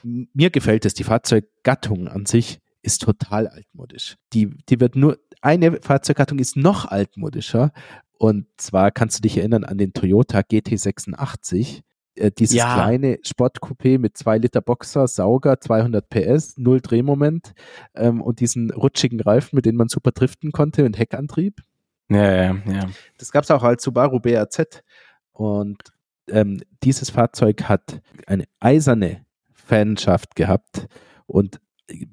[0.03, 4.17] Mir gefällt es, die Fahrzeuggattung an sich ist total altmodisch.
[4.34, 7.71] Die, die wird nur, eine Fahrzeuggattung ist noch altmodischer.
[8.19, 11.82] Und zwar kannst du dich erinnern an den Toyota GT86
[12.18, 12.74] äh, dieses ja.
[12.74, 17.53] kleine Sportcoupé mit zwei Liter Boxer, Sauger, 200 PS, null Drehmoment
[17.95, 21.61] ähm, und diesen rutschigen Reifen, mit denen man super driften konnte und Heckantrieb.
[22.09, 22.89] Ja, ja, ja.
[23.18, 24.84] Das gab es auch als Subaru BRZ
[25.32, 25.78] und
[26.30, 30.88] ähm, dieses Fahrzeug hat eine eiserne Fanschaft gehabt
[31.26, 31.59] und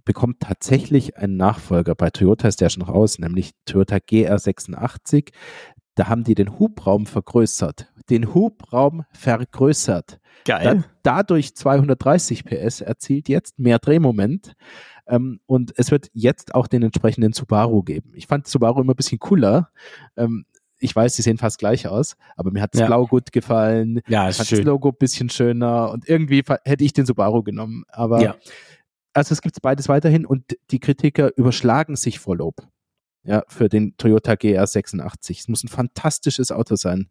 [0.04, 1.94] bekommt tatsächlich einen Nachfolger.
[1.94, 5.32] Bei Toyota ist der schon raus, nämlich Toyota GR86.
[5.96, 7.92] Da haben die den Hubraum vergrößert.
[8.10, 10.18] Den Hubraum vergrößert.
[10.44, 10.84] Geil.
[11.02, 14.54] Da, dadurch 230 PS erzielt jetzt, mehr Drehmoment.
[15.06, 18.12] Ähm, und es wird jetzt auch den entsprechenden Subaru geben.
[18.14, 19.70] Ich fand Subaru immer ein bisschen cooler.
[20.16, 20.44] Ähm,
[20.78, 22.86] ich weiß, die sehen fast gleich aus, aber mir hat das Ja.
[22.86, 24.00] Blau gut gefallen.
[24.08, 24.66] Ja, Ich ist fand das schön.
[24.66, 27.84] Logo ein bisschen schöner und irgendwie hätte ich den Subaru genommen.
[27.88, 28.34] Aber Ja.
[29.14, 32.56] also es gibt beides weiterhin und die Kritiker überschlagen sich vor Lob.
[33.24, 35.40] Ja, für den Toyota GR86.
[35.40, 37.08] Es muss ein fantastisches Auto sein.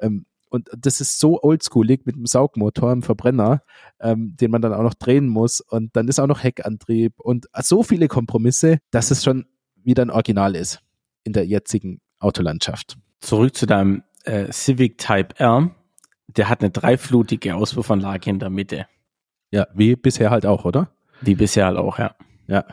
[0.00, 3.62] Ähm, und das ist so oldschoolig mit einem Saugmotor im Verbrenner,
[4.00, 5.60] ähm, den man dann auch noch drehen muss.
[5.60, 9.46] Und dann ist auch noch Heckantrieb und so viele Kompromisse, dass es schon
[9.76, 10.80] wieder ein Original ist
[11.24, 12.98] in der jetzigen Autolandschaft.
[13.20, 15.70] Zurück zu deinem äh, Civic Type R.
[16.28, 18.86] Der hat eine dreiflutige Auspuffanlage in der Mitte.
[19.50, 20.90] Ja, wie bisher halt auch, oder?
[21.20, 22.14] Wie bisher halt auch, ja.
[22.46, 22.64] Ja.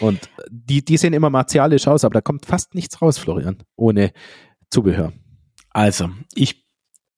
[0.00, 4.12] Und die, die sehen immer martialisch aus, aber da kommt fast nichts raus, Florian, ohne
[4.70, 5.12] Zubehör.
[5.70, 6.64] Also, ich,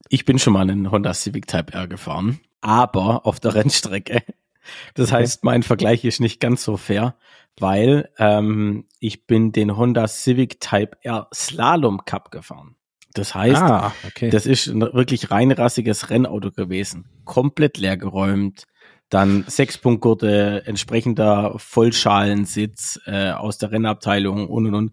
[0.09, 4.23] ich bin schon mal einen Honda Civic Type R gefahren, aber auf der Rennstrecke.
[4.95, 5.23] Das Okay.
[5.23, 7.17] heißt, mein Vergleich ist nicht ganz so fair,
[7.59, 12.77] weil ähm, ich bin den Honda Civic Type R Slalom Cup gefahren.
[13.15, 14.31] Das heißt, ah, okay.
[14.31, 17.07] das ist ein wirklich reinrassiges Rennauto gewesen.
[17.25, 18.67] Komplett leergeräumt.
[19.11, 24.93] Dann Sechspunktgurte, entsprechender Vollschalensitz äh, aus der Rennabteilung und und und.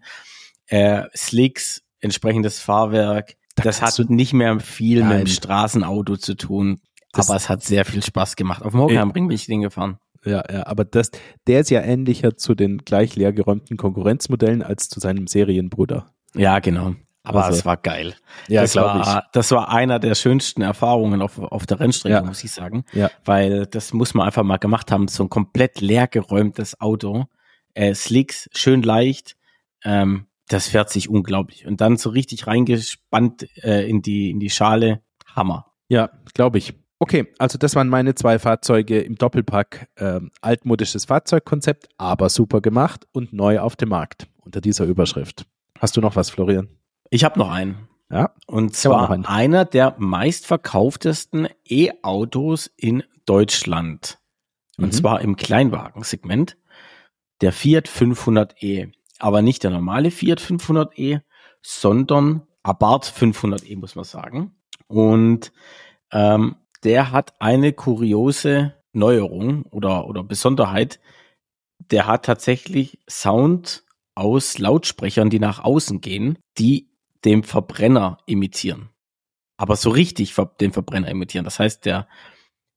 [0.66, 3.34] Äh, Slicks, entsprechendes Fahrwerk.
[3.54, 5.18] Da das hat nicht mehr viel mit Nein.
[5.24, 6.80] dem Straßenauto zu tun.
[7.12, 8.62] Das- aber es hat sehr viel Spaß gemacht.
[8.62, 9.98] Auf dem Hockenheimring bin ich den gefahren.
[10.24, 11.10] ja, ja, aber das,
[11.46, 16.12] der ist ja ähnlicher zu den gleich leergeräumten Konkurrenzmodellen als zu seinem Serienbruder.
[16.34, 16.94] Ja, genau.
[17.28, 18.14] Aber Also, es war geil.
[18.48, 19.06] Ja, das, glaube ich.
[19.06, 22.22] war, das war einer der schönsten Erfahrungen auf, auf der Rennstrecke, Ja.
[22.22, 22.84] muss ich sagen.
[22.92, 23.10] Ja.
[23.24, 25.08] Weil das muss man einfach mal gemacht haben.
[25.08, 27.26] So ein komplett leergeräumtes Auto.
[27.74, 29.36] Äh, Slicks, schön leicht.
[29.84, 31.66] Ähm, das fährt sich unglaublich.
[31.66, 35.02] Und dann so richtig reingespannt äh, in, die, in die Schale.
[35.36, 35.66] Hammer.
[35.88, 36.74] Ja, glaube ich.
[37.00, 39.88] Okay, also das waren meine zwei Fahrzeuge im Doppelpack.
[39.98, 45.44] Ähm, altmodisches Fahrzeugkonzept, aber super gemacht und neu auf dem Markt unter dieser Überschrift.
[45.78, 46.66] Hast du noch was, Florian?
[47.10, 47.88] Ich habe noch einen.
[48.10, 48.32] Ja.
[48.46, 49.26] Und zwar einen.
[49.26, 54.18] einer der meistverkauftesten E-Autos in Deutschland.
[54.78, 54.92] Und Mhm.
[54.92, 56.56] zwar im Kleinwagensegment.
[57.40, 58.92] Der Fiat 500e.
[59.18, 61.20] Aber nicht der normale Fiat 500e,
[61.62, 64.56] sondern Abarth 500e, muss man sagen.
[64.86, 65.52] Und
[66.12, 71.00] ähm, der hat eine kuriose Neuerung oder, oder Besonderheit.
[71.90, 73.84] Der hat tatsächlich Sound
[74.14, 76.87] aus Lautsprechern, die nach außen gehen, die
[77.24, 78.90] dem Verbrenner imitieren.
[79.56, 81.44] Aber so richtig den Verbrenner imitieren.
[81.44, 82.08] Das heißt, der,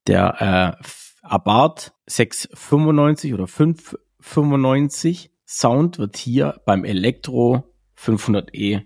[0.07, 0.85] der äh,
[1.21, 8.83] Abarth 695 oder 595 Sound wird hier beim Elektro 500e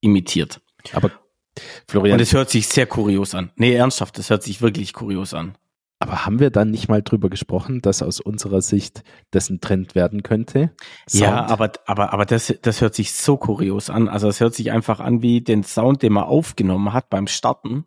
[0.00, 0.60] imitiert.
[0.92, 1.10] Aber
[1.86, 3.52] Florian, Und es hört sich sehr kurios an.
[3.56, 5.56] Nee, ernsthaft, das hört sich wirklich kurios an.
[6.06, 9.02] Aber haben wir dann nicht mal drüber gesprochen, dass aus unserer Sicht
[9.32, 10.70] das ein Trend werden könnte?
[11.10, 11.50] Ja, Sound?
[11.50, 14.08] aber, aber, aber das, das hört sich so kurios an.
[14.08, 17.86] Also es hört sich einfach an wie den Sound, den man aufgenommen hat beim Starten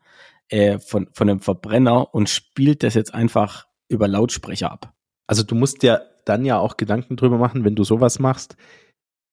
[0.50, 4.94] äh, von, von einem Verbrenner und spielt das jetzt einfach über Lautsprecher ab.
[5.26, 8.58] Also du musst dir dann ja auch Gedanken drüber machen, wenn du sowas machst.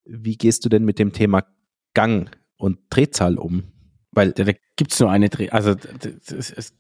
[0.05, 1.45] Wie gehst du denn mit dem Thema
[1.93, 3.65] Gang und Drehzahl um?
[4.13, 5.51] Weil Da, da gibt's nur eine Dreh.
[5.51, 5.75] Also
[6.31, 6.73] es, es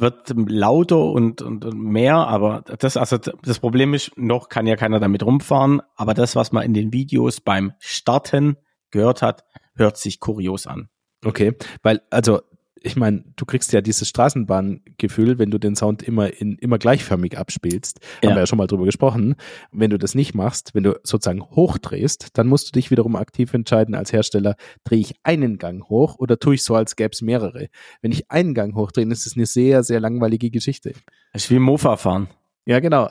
[0.00, 5.00] wird lauter und, und, mehr, aber das, also das Problem ist, noch kann ja keiner
[5.00, 8.56] damit rumfahren, aber das, was man in den Videos beim Starten
[8.90, 10.88] gehört hat, hört sich kurios an.
[11.24, 12.40] Okay, weil, also,
[12.84, 17.38] ich meine, du kriegst ja dieses Straßenbahngefühl, wenn du den Sound immer in immer gleichförmig
[17.38, 18.00] abspielst.
[18.22, 18.28] Ja.
[18.28, 19.36] Haben wir ja schon mal drüber gesprochen.
[19.70, 23.54] Wenn du das nicht machst, wenn du sozusagen hochdrehst, dann musst du dich wiederum aktiv
[23.54, 27.22] entscheiden als Hersteller, drehe ich einen Gang hoch oder tue ich so, als gäbe es
[27.22, 27.68] mehrere.
[28.00, 30.92] Wenn ich einen Gang hochdrehe, ist es eine sehr, sehr langweilige Geschichte.
[31.32, 32.28] Das ist wie Mofa fahren.
[32.64, 33.08] Ja, genau.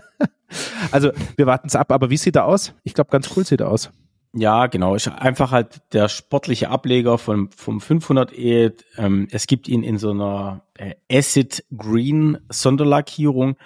[0.90, 2.72] also, wir warten es ab, aber wie sieht er aus?
[2.84, 3.90] Ich glaube, ganz cool sieht er aus.
[4.38, 4.94] Ja, genau.
[4.94, 8.74] Ist einfach halt der sportliche Ableger vom, vom 500e.
[8.98, 13.56] Ähm, es gibt ihn in so einer äh, Acid Green Sonderlackierung.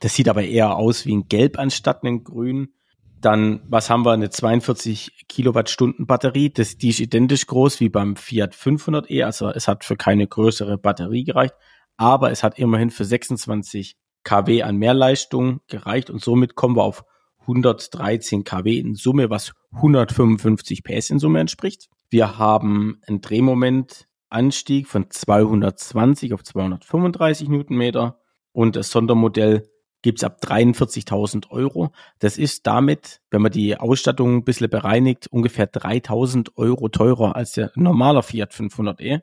[0.00, 2.74] Das sieht aber eher aus wie ein Gelb anstatt ein Grün.
[3.22, 4.12] Dann, was haben wir?
[4.12, 6.50] Eine 42 Kilowattstunden Batterie.
[6.50, 9.24] Das, die ist identisch groß wie beim Fiat 500e.
[9.24, 11.54] Also es hat für keine größere Batterie gereicht.
[11.96, 16.10] Aber es hat immerhin für 26 kW an Mehrleistung gereicht.
[16.10, 17.04] Und somit kommen wir auf
[17.50, 21.88] 113 kW in Summe, was 155 PS in Summe entspricht.
[22.08, 28.18] Wir haben einen Drehmomentanstieg von 220 auf 235 Newtonmeter
[28.52, 29.68] und das Sondermodell
[30.02, 31.92] gibt's ab 43.000 Euro.
[32.18, 37.52] Das ist damit, wenn man die Ausstattung ein bisschen bereinigt, ungefähr 3.000 Euro teurer als
[37.52, 39.20] der normale Fiat 500e.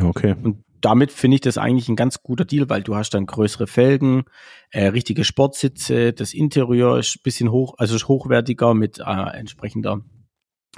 [0.00, 0.36] Okay.
[0.40, 3.66] Und damit finde ich das eigentlich ein ganz guter Deal, weil du hast dann größere
[3.66, 4.24] Felgen,
[4.70, 10.02] äh, richtige Sportsitze, das Interieur ist bisschen hoch, also ist hochwertiger mit äh, entsprechender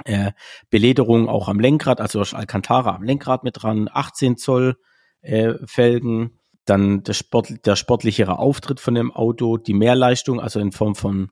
[0.05, 0.31] äh,
[0.69, 4.77] Belederung auch am Lenkrad, also Alcantara am Lenkrad mit dran, 18 Zoll
[5.21, 10.71] äh, Felgen, dann der, Sport, der sportlichere Auftritt von dem Auto, die Mehrleistung, also in
[10.71, 11.29] Form von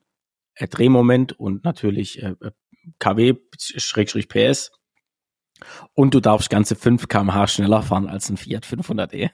[0.56, 2.52] äh, Drehmoment und natürlich äh, äh
[2.98, 4.72] KW-PS.
[5.94, 9.30] Und du darfst ganze 5 kmh schneller fahren als ein Fiat 500e.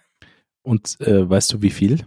[0.62, 2.06] Und äh, weißt du wie viel?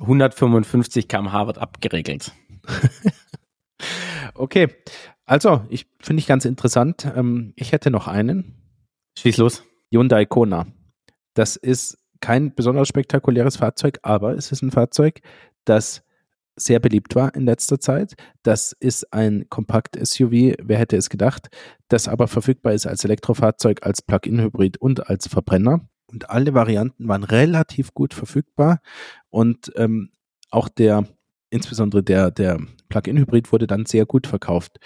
[0.00, 2.32] 155 kmh wird abgeregelt.
[4.34, 4.68] okay,
[5.24, 7.06] also ich finde ich ganz interessant.
[7.14, 8.54] Ähm, ich hätte noch einen.
[9.18, 9.64] Schieß los.
[9.90, 10.66] Hyundai Kona.
[11.34, 15.20] Das ist kein besonders spektakuläres Fahrzeug, aber es ist ein Fahrzeug,
[15.64, 16.02] das
[16.58, 18.14] sehr beliebt war in letzter Zeit.
[18.42, 21.48] Das ist ein Kompakt-SUV, wer hätte es gedacht,
[21.88, 25.88] das aber verfügbar ist als Elektrofahrzeug, als Plug-in-Hybrid und als Verbrenner.
[26.06, 28.80] Und alle Varianten waren relativ gut verfügbar
[29.30, 30.10] und ähm,
[30.50, 31.06] auch der,
[31.50, 34.78] insbesondere der, der Plug-in-Hybrid wurde dann sehr gut verkauft.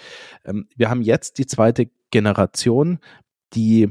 [0.43, 2.99] Ähm, wir haben jetzt die zweite Generation,
[3.53, 3.89] die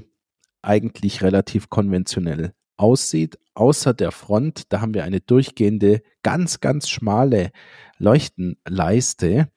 [0.61, 7.51] eigentlich relativ konventionell aussieht, außer der Front, da haben wir eine durchgehende, ganz, ganz schmale
[7.99, 9.49] Leuchtenleiste,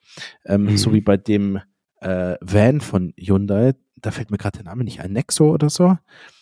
[0.45, 0.77] ähm, mhm.
[0.77, 1.59] so wie bei dem
[2.01, 3.73] äh, Van von Hyundai.
[4.01, 5.97] Da fällt mir gerade der Name nicht ein, Nexo oder so.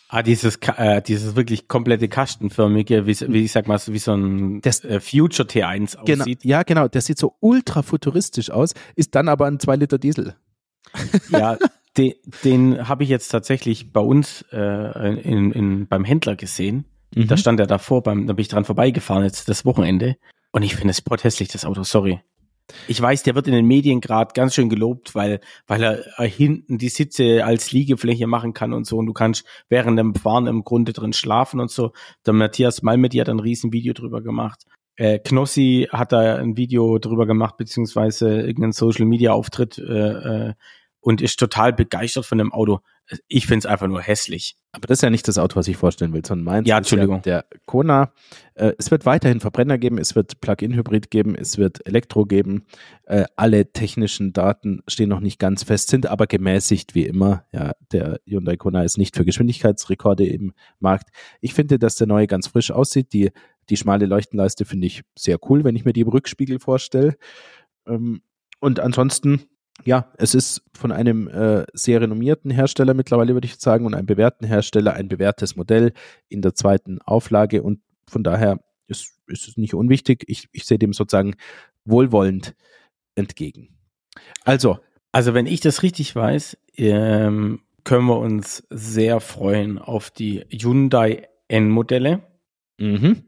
[0.08, 4.60] Ah, dieses, äh, dieses wirklich komplette kastenförmige, wie, wie ich sag mal, wie so ein
[4.60, 6.44] das, äh, Future T1 genau, aussieht.
[6.44, 10.36] Ja, genau, der sieht so ultra futuristisch aus, ist dann aber ein 2 Liter Diesel.
[11.30, 11.56] Ja,
[11.96, 12.12] den,
[12.44, 16.84] den habe ich jetzt tatsächlich bei uns äh, in, in, beim Händler gesehen.
[17.14, 17.28] Mhm.
[17.28, 20.16] Da stand er davor, beim, da bin ich dran vorbeigefahren jetzt das Wochenende.
[20.52, 22.20] Und ich finde es hässlich, das Auto, sorry.
[22.88, 26.78] Ich weiß, der wird in den Medien gerade ganz schön gelobt, weil, weil er hinten
[26.78, 28.96] die Sitze als Liegefläche machen kann und so.
[28.96, 31.92] Und du kannst während dem Fahren im Grunde drin schlafen und so.
[32.24, 34.64] Der Matthias Malmedy hat ein riesen Video drüber gemacht.
[34.96, 40.54] Äh, Knossi hat da ein Video drüber gemacht, beziehungsweise irgendeinen Social Media Auftritt äh, äh,
[41.04, 42.80] und ist total begeistert von dem Auto.
[43.28, 44.56] Ich finde es einfach nur hässlich.
[44.72, 47.20] Aber das ist ja nicht das Auto, was ich vorstellen will, sondern meins ja, Entschuldigung.
[47.20, 48.14] der, der Kona.
[48.54, 52.64] Äh, es wird weiterhin Verbrenner geben, es wird Plug-in-Hybrid geben, es wird Elektro geben.
[53.04, 57.44] Äh, alle technischen Daten stehen noch nicht ganz fest, sind aber gemäßigt wie immer.
[57.52, 61.10] Ja, der Hyundai Kona ist nicht für Geschwindigkeitsrekorde im Markt.
[61.42, 63.12] Ich finde, dass der neue ganz frisch aussieht.
[63.12, 63.30] Die,
[63.68, 67.18] die schmale Leuchtenleiste finde ich sehr cool, wenn ich mir die im Rückspiegel vorstelle.
[67.86, 68.22] Ähm,
[68.60, 69.42] und ansonsten
[69.82, 74.06] ja, es ist von einem äh, sehr renommierten Hersteller mittlerweile, würde ich sagen, und einem
[74.06, 75.92] bewährten Hersteller, ein bewährtes Modell
[76.28, 80.24] in der zweiten Auflage und von daher ist, ist es nicht unwichtig.
[80.28, 81.34] Ich, ich sehe dem sozusagen
[81.84, 82.54] wohlwollend
[83.14, 83.76] entgegen.
[84.44, 84.78] Also.
[85.12, 91.28] Also wenn ich das richtig weiß, ähm, können wir uns sehr freuen auf die Hyundai
[91.46, 92.22] N-Modelle.
[92.78, 93.22] Mhm.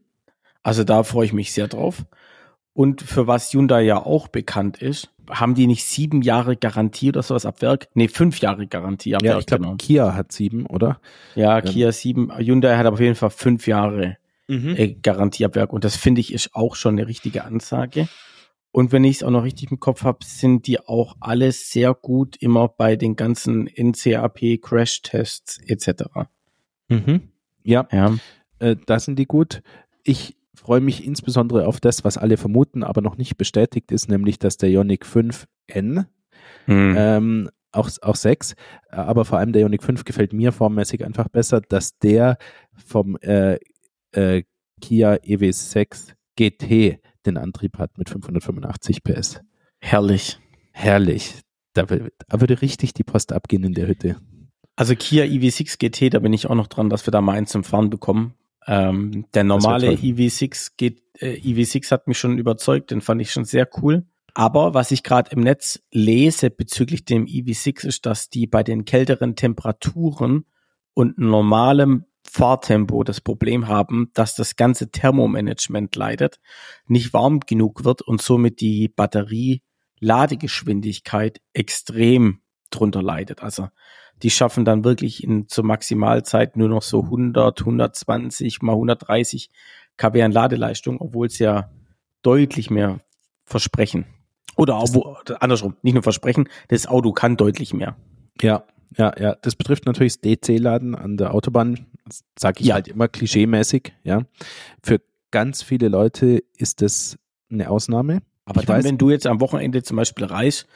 [0.63, 2.05] Also da freue ich mich sehr drauf.
[2.73, 7.23] Und für was Hyundai ja auch bekannt ist, haben die nicht sieben Jahre Garantie oder
[7.23, 7.89] sowas ab Werk?
[7.95, 9.41] Nee, fünf Jahre Garantie ab ja, Werk.
[9.41, 9.77] Ich glaube, genau.
[9.77, 11.01] Kia hat sieben, oder?
[11.35, 11.65] Ja, ähm.
[11.65, 12.37] Kia sieben.
[12.37, 14.17] Hyundai hat auf jeden Fall fünf Jahre
[14.49, 14.75] mhm.
[14.77, 15.73] äh, Garantie ab Werk.
[15.73, 18.09] Und das finde ich ist auch schon eine richtige Ansage.
[18.73, 21.95] Und wenn ich es auch noch richtig im Kopf habe, sind die auch alle sehr
[21.95, 26.05] gut immer bei den ganzen NCAP Crash-Tests etc.
[26.89, 27.31] Mhm.
[27.63, 28.17] Ja, ja.
[28.59, 29.63] Äh, da sind die gut.
[30.05, 34.39] Ich freue mich insbesondere auf das, was alle vermuten, aber noch nicht bestätigt ist, nämlich
[34.39, 36.07] dass der Ionic 5N,
[36.67, 36.95] hm.
[36.97, 38.55] ähm, auch, auch 6,
[38.89, 42.39] aber vor allem der Ionic 5 gefällt mir formmäßig einfach besser, dass der
[42.75, 43.59] vom äh,
[44.13, 44.45] äh,
[44.81, 49.41] Kia EW6 GT den Antrieb hat mit 585 PS.
[49.81, 50.39] Herrlich.
[50.73, 51.41] Herrlich.
[51.75, 54.17] Da, da würde richtig die Post abgehen in der Hütte.
[54.77, 57.51] Also Kia EV6 GT, da bin ich auch noch dran, dass wir da mal eins
[57.51, 58.35] zum Fahren bekommen.
[58.67, 63.45] Ähm, der normale EV6 geht, äh, EV6 hat mich schon überzeugt, den fand ich schon
[63.45, 64.07] sehr cool.
[64.35, 68.85] Aber was ich gerade im Netz lese bezüglich dem EV6 ist, dass die bei den
[68.85, 70.45] kälteren Temperaturen
[70.95, 76.41] und normalem Fahrtempo das Problem haben, dass das ganze Thermomanagement leidet,
[76.87, 83.43] nicht warm genug wird und somit die Batterie-Ladegeschwindigkeit extrem drunter leidet.
[83.43, 83.69] Also
[84.23, 89.51] die schaffen dann wirklich in zur Maximalzeit nur noch so 100, 120 mal 130
[89.97, 91.71] kW an Ladeleistung, obwohl es ja
[92.23, 93.01] deutlich mehr
[93.45, 94.07] versprechen.
[94.57, 97.97] Oder auch, andersrum, nicht nur versprechen, das Auto kann deutlich mehr.
[98.41, 98.65] Ja,
[98.97, 99.37] ja, ja.
[99.43, 101.87] Das betrifft natürlich das DC-Laden an der Autobahn.
[102.07, 102.75] Das sage ich ja.
[102.75, 104.23] halt immer klischeemäßig, ja.
[104.83, 105.01] Für
[105.31, 107.19] ganz viele Leute ist es
[107.51, 108.23] eine Ausnahme.
[108.47, 110.67] Aber dann, wenn du jetzt am Wochenende zum Beispiel reist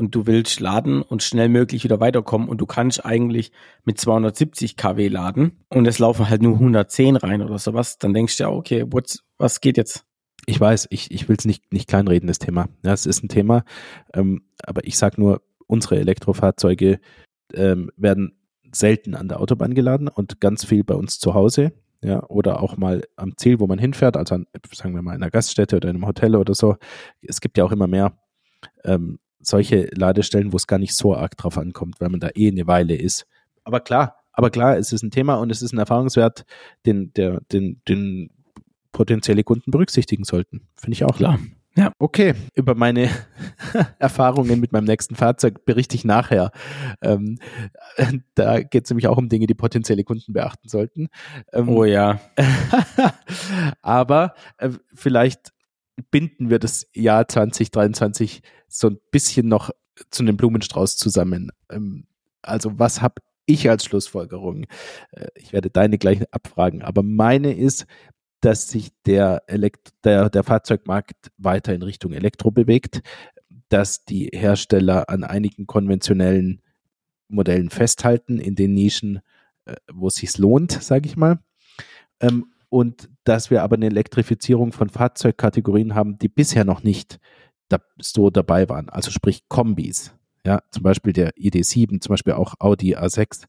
[0.00, 3.52] und du willst laden und schnell möglich wieder weiterkommen und du kannst eigentlich
[3.84, 8.38] mit 270 kW laden und es laufen halt nur 110 rein oder sowas, dann denkst
[8.38, 10.04] du ja, okay, what's, was geht jetzt?
[10.46, 12.68] ich weiß, ich, ich will es nicht, nicht kleinreden, das Thema.
[12.84, 13.64] Ja, es ist ein Thema,
[14.14, 16.98] ähm, aber ich sage nur, unsere Elektrofahrzeuge
[17.54, 18.32] ähm, werden
[18.72, 21.72] selten an der Autobahn geladen und ganz viel bei uns zu Hause.
[22.02, 25.22] Ja, oder auch mal am Ziel, wo man hinfährt, also an, sagen wir mal in
[25.22, 26.76] einer Gaststätte oder in einem Hotel oder so.
[27.20, 28.14] Es gibt ja auch immer mehr
[28.84, 32.48] ähm, solche Ladestellen, wo es gar nicht so arg drauf ankommt, weil man da eh
[32.48, 33.26] eine Weile ist.
[33.64, 36.44] Aber klar, aber klar, es ist ein Thema und es ist ein Erfahrungswert,
[36.86, 38.30] den, der, den, den
[38.92, 40.68] potenzielle Kunden berücksichtigen sollten.
[40.76, 41.16] Finde ich auch.
[41.16, 41.38] Klar.
[41.76, 42.34] Ja, okay.
[42.54, 43.10] Über meine
[43.98, 46.50] Erfahrungen mit meinem nächsten Fahrzeug berichte ich nachher.
[47.00, 47.38] Ähm,
[48.34, 51.08] da geht es nämlich auch um Dinge, die potenzielle Kunden beachten sollten.
[51.52, 52.20] Ähm, Oh ja.
[53.82, 55.52] aber äh, vielleicht
[56.10, 59.70] binden wir das Jahr 2023 so ein bisschen noch
[60.10, 61.50] zu einem Blumenstrauß zusammen.
[61.70, 62.06] Ähm,
[62.40, 64.64] also was habe ich als Schlussfolgerung?
[65.10, 67.86] Äh, ich werde deine gleich abfragen, aber meine ist,
[68.40, 73.02] dass sich der, Elekt der, der Fahrzeugmarkt weiter in Richtung Elektro bewegt,
[73.68, 76.62] dass die Hersteller an einigen konventionellen
[77.28, 79.20] Modellen festhalten in den Nischen,
[79.66, 81.40] äh, wo es sich lohnt, sage ich mal.
[82.20, 87.20] Ähm, und dass wir aber eine Elektrifizierung von Fahrzeugkategorien haben, die bisher noch nicht da,
[88.00, 88.88] so dabei waren.
[88.88, 90.12] Also sprich Kombis.
[90.46, 93.44] Ja, zum Beispiel der ID7, zum Beispiel auch Audi A6,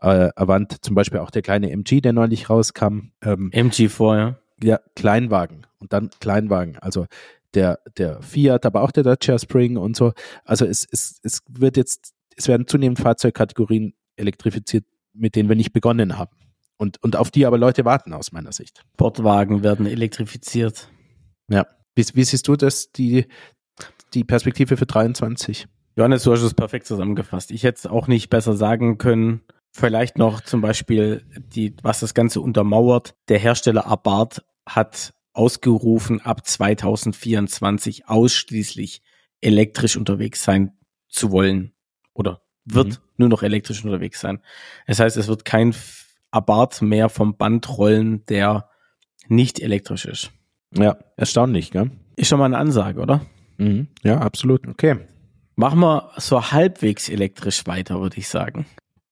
[0.00, 3.10] äh, Avant, zum Beispiel auch der kleine MG, der neulich rauskam.
[3.20, 4.38] Ähm, MG4, ja.
[4.62, 6.78] ja, Kleinwagen und dann Kleinwagen.
[6.78, 7.06] Also
[7.54, 10.12] der, der Fiat, aber auch der Dacia Spring und so.
[10.44, 15.72] Also es, es, es wird jetzt, es werden zunehmend Fahrzeugkategorien elektrifiziert, mit denen wir nicht
[15.72, 16.36] begonnen haben.
[16.76, 18.84] Und, und auf die aber Leute warten aus meiner Sicht.
[18.94, 20.88] Sportwagen werden elektrifiziert.
[21.48, 21.66] Ja.
[21.94, 23.26] Wie, wie siehst du das, die,
[24.14, 25.66] die Perspektive für 23?
[25.96, 27.50] Johannes, du hast es perfekt zusammengefasst.
[27.50, 29.40] Ich hätte es auch nicht besser sagen können.
[29.72, 31.22] Vielleicht noch zum Beispiel,
[31.54, 33.14] die, was das Ganze untermauert.
[33.28, 39.02] Der Hersteller Abarth hat ausgerufen, ab 2024 ausschließlich
[39.40, 40.72] elektrisch unterwegs sein
[41.08, 41.72] zu wollen.
[42.14, 42.96] Oder wird Mhm.
[43.18, 44.40] nur noch elektrisch unterwegs sein.
[44.86, 45.74] Das heißt, es wird kein
[46.30, 48.68] Abarth mehr vom Band rollen, der
[49.28, 50.30] nicht elektrisch ist.
[50.74, 51.90] Ja, erstaunlich, gell?
[52.16, 53.20] Ist schon mal eine Ansage, oder?
[53.58, 53.88] Mhm.
[54.02, 54.66] Ja, absolut.
[54.66, 54.98] Okay.
[55.54, 58.66] Machen wir so halbwegs elektrisch weiter, würde ich sagen.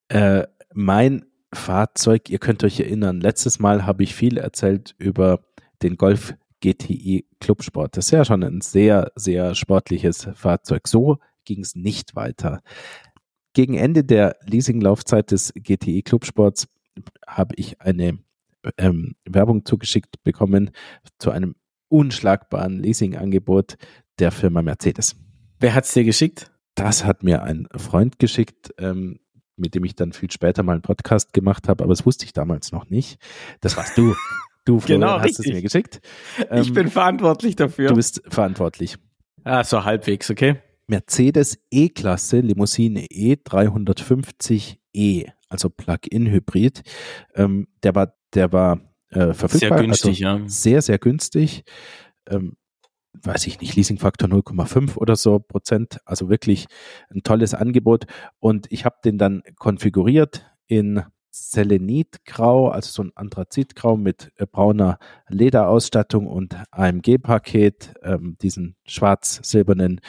[0.08, 5.40] Äh, mein Fahrzeug, ihr könnt euch erinnern, letztes Mal habe ich viel erzählt über
[5.82, 7.96] den Golf GTI Clubsport.
[7.96, 10.88] Das ist ja schon ein sehr, sehr sportliches Fahrzeug.
[10.88, 12.62] So ging es nicht weiter.
[13.52, 16.68] Gegen Ende der Leasinglaufzeit des GTI Clubsports
[17.26, 18.18] habe ich eine
[18.78, 20.70] ähm, Werbung zugeschickt bekommen
[21.18, 21.54] zu einem
[21.94, 23.76] unschlagbaren Leasingangebot
[24.18, 25.14] der Firma Mercedes.
[25.60, 26.50] Wer hat's dir geschickt?
[26.74, 29.20] Das hat mir ein Freund geschickt, ähm,
[29.56, 32.32] mit dem ich dann viel später mal einen Podcast gemacht habe, aber das wusste ich
[32.32, 33.20] damals noch nicht.
[33.60, 34.16] Das warst du.
[34.64, 36.00] Du, Florian, Genau, hast es mir geschickt.
[36.38, 37.90] ich Ähm, bin verantwortlich dafür.
[37.90, 38.96] Du bist verantwortlich.
[39.44, 40.56] ah, so halbwegs, okay?
[40.88, 46.82] Mercedes E-Klasse Limousine E350e, also Plug-in-Hybrid.
[47.36, 48.80] Ähm, der war, der war
[49.14, 49.78] äh, verfügbar.
[49.78, 50.48] Sehr günstig, also ja.
[50.48, 51.64] Sehr, sehr günstig.
[52.28, 52.56] Ähm,
[53.22, 55.98] weiß ich nicht, Leasingfaktor 0,5 oder so Prozent.
[56.04, 56.66] Also wirklich
[57.10, 58.06] ein tolles Angebot.
[58.40, 64.98] Und ich habe den dann konfiguriert in Selenitgrau, also so ein Anthrazitgrau mit äh, brauner
[65.28, 70.00] Lederausstattung und AMG-Paket, ähm, diesen schwarz-silbernen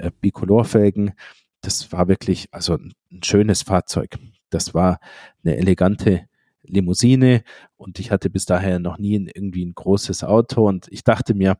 [0.00, 1.12] äh, Bicolorfelgen.
[1.60, 4.18] Das war wirklich also ein, ein schönes Fahrzeug.
[4.50, 4.98] Das war
[5.44, 6.26] eine elegante
[6.62, 7.42] Limousine
[7.76, 11.56] und ich hatte bis daher noch nie irgendwie ein großes Auto und ich dachte mir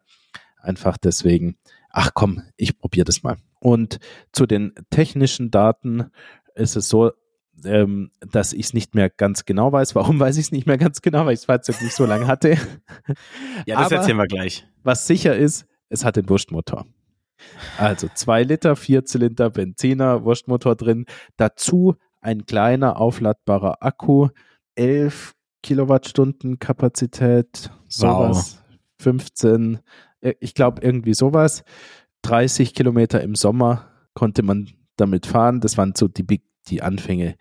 [0.58, 1.56] einfach deswegen,
[1.90, 3.36] ach komm, ich probiere das mal.
[3.60, 3.98] Und
[4.32, 6.10] zu den technischen Daten
[6.54, 7.12] ist es so,
[7.64, 9.94] ähm, dass ich es nicht mehr ganz genau weiß.
[9.94, 11.26] Warum weiß ich es nicht mehr ganz genau?
[11.26, 12.56] Weil ich das Fahrzeug nicht so lange hatte.
[13.66, 14.66] Ja, das Aber- erzählen wir gleich.
[14.82, 16.86] Was sicher ist, es hat den Wurstmotor.
[17.76, 21.06] Also zwei Liter, vier Zylinder, Benziner, Wurstmotor drin.
[21.36, 24.28] Dazu ein kleiner aufladbarer Akku,
[24.76, 28.62] 11 Kilowattstunden Kapazität, sowas,
[29.00, 29.78] 15,
[30.20, 31.62] äh, ich glaube irgendwie sowas.
[32.22, 35.60] 30 Kilometer im Sommer konnte man damit fahren.
[35.60, 37.36] Das waren so die, Big- die Anfänge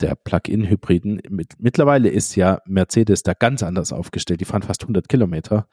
[0.00, 1.20] der Plug-in-Hybriden.
[1.28, 4.40] Mit, mittlerweile ist ja Mercedes da ganz anders aufgestellt.
[4.40, 5.68] Die fahren fast 100 Kilometer.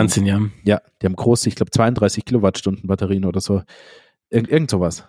[0.00, 0.40] Wahnsinn, ja.
[0.64, 3.62] Ja, die haben große, ich glaube 32 Kilowattstunden Batterien oder so.
[4.30, 5.06] Irgend, irgend sowas.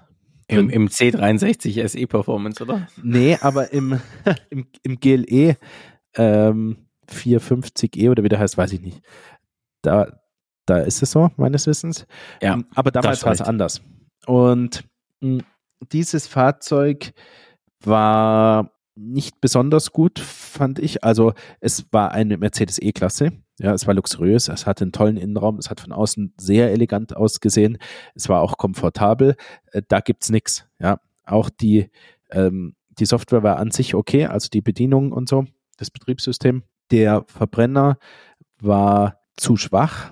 [0.47, 2.87] Im, Im C63 SE Performance, oder?
[3.01, 3.99] Nee, aber im,
[4.49, 5.57] im, im GLE
[6.15, 6.77] ähm,
[7.09, 9.01] 450e oder wie der heißt, weiß ich nicht.
[9.81, 10.19] Da,
[10.65, 12.05] Da ist es so, meines Wissens.
[12.41, 13.81] Ja, Ähm, Aber damals war es anders.
[14.25, 14.83] Und
[15.21, 15.43] mh,
[15.91, 17.13] dieses Fahrzeug
[17.81, 21.03] war nicht besonders gut, fand ich.
[21.03, 23.31] Also es war eine Mercedes E-Klasse.
[23.59, 27.15] Ja, es war luxuriös, es hatte einen tollen Innenraum, es hat von außen sehr elegant
[27.15, 27.77] ausgesehen,
[28.15, 29.35] es war auch komfortabel.
[29.71, 30.65] Äh, Da gibt's nix.
[30.79, 31.89] Ja, auch die,
[32.31, 35.45] ähm, die Software war an sich okay, also die Bedienung und so,
[35.77, 36.63] das Betriebssystem.
[36.91, 37.97] Der Verbrenner
[38.59, 40.11] war zu schwach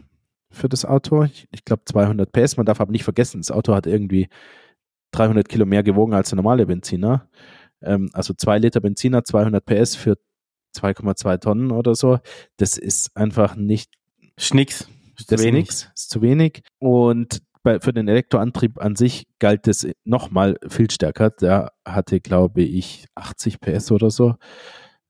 [0.51, 1.23] für das Auto.
[1.23, 2.57] Ich, ich glaube 200 PS.
[2.57, 4.29] Man darf aber nicht vergessen, das Auto hat irgendwie
[5.11, 7.27] 300 Kilo mehr gewogen als der normale Benziner.
[7.81, 10.17] Ähm, also zwei Liter Benziner, 200 PS für
[10.75, 12.19] 2,2 Tonnen oder so.
[12.57, 13.93] Das ist einfach nicht
[14.37, 14.87] Schnicks.
[15.17, 16.63] Ist das zu nix, ist zu wenig.
[16.79, 21.29] Und bei, für den Elektroantrieb an sich galt es nochmal viel stärker.
[21.29, 24.35] Der hatte, glaube ich, 80 PS oder so.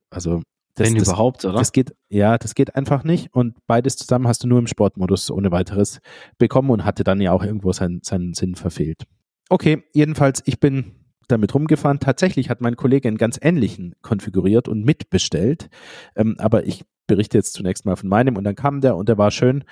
[0.10, 0.42] Also
[0.76, 1.58] das, Wenn das, überhaupt, oder?
[1.58, 3.34] das geht, ja, das geht einfach nicht.
[3.34, 6.00] Und beides zusammen hast du nur im Sportmodus ohne weiteres
[6.38, 9.04] bekommen und hatte dann ja auch irgendwo seinen, seinen Sinn verfehlt.
[9.50, 10.94] Okay, jedenfalls, ich bin
[11.28, 12.00] damit rumgefahren.
[12.00, 15.70] Tatsächlich hat mein Kollege einen ganz ähnlichen konfiguriert und mitbestellt.
[16.16, 19.18] Ähm, aber ich berichte jetzt zunächst mal von meinem und dann kam der und der
[19.18, 19.64] war schön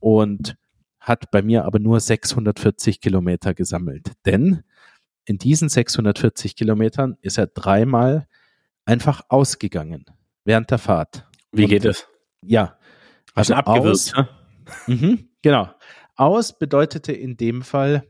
[0.00, 0.56] und
[1.00, 4.12] hat bei mir aber nur 640 Kilometer gesammelt.
[4.26, 4.62] Denn
[5.26, 8.26] in diesen 640 Kilometern ist er dreimal
[8.84, 10.04] einfach ausgegangen
[10.44, 11.26] während der Fahrt.
[11.52, 12.06] Wie Und- geht es?
[12.42, 12.78] Ja.
[13.34, 14.14] Hast du Also abgewürzt?
[14.16, 14.28] ne?
[14.86, 15.68] Mhm, genau.
[16.16, 18.06] Aus bedeutete in dem Fall,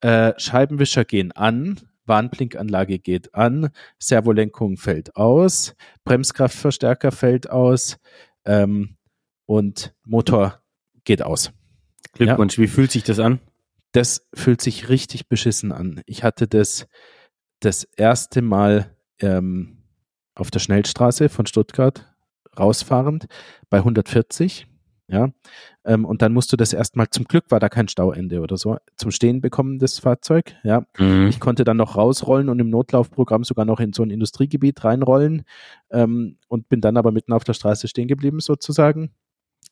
[0.00, 7.98] äh, Scheibenwischer gehen an, Warnblinkanlage geht an, Servolenkung fällt aus, Bremskraftverstärker fällt aus
[8.44, 8.96] ähm,
[9.46, 10.62] und Motor
[11.04, 11.52] geht aus.
[12.12, 12.58] Glückwunsch.
[12.58, 13.40] Wie fühlt sich das an?
[13.92, 16.02] Das fühlt sich richtig beschissen an.
[16.06, 16.86] Ich hatte das
[17.60, 19.78] das erste Mal ähm,
[20.34, 22.06] auf der Schnellstraße von Stuttgart
[22.58, 23.26] rausfahrend
[23.70, 24.66] bei 140.
[25.08, 25.28] Ja,
[25.84, 28.76] ähm, und dann musst du das erstmal, zum Glück war da kein Stauende oder so,
[28.96, 30.56] zum Stehen bekommen, das Fahrzeug.
[30.64, 31.28] Ja, Mhm.
[31.28, 35.44] ich konnte dann noch rausrollen und im Notlaufprogramm sogar noch in so ein Industriegebiet reinrollen
[35.90, 39.12] ähm, und bin dann aber mitten auf der Straße stehen geblieben sozusagen.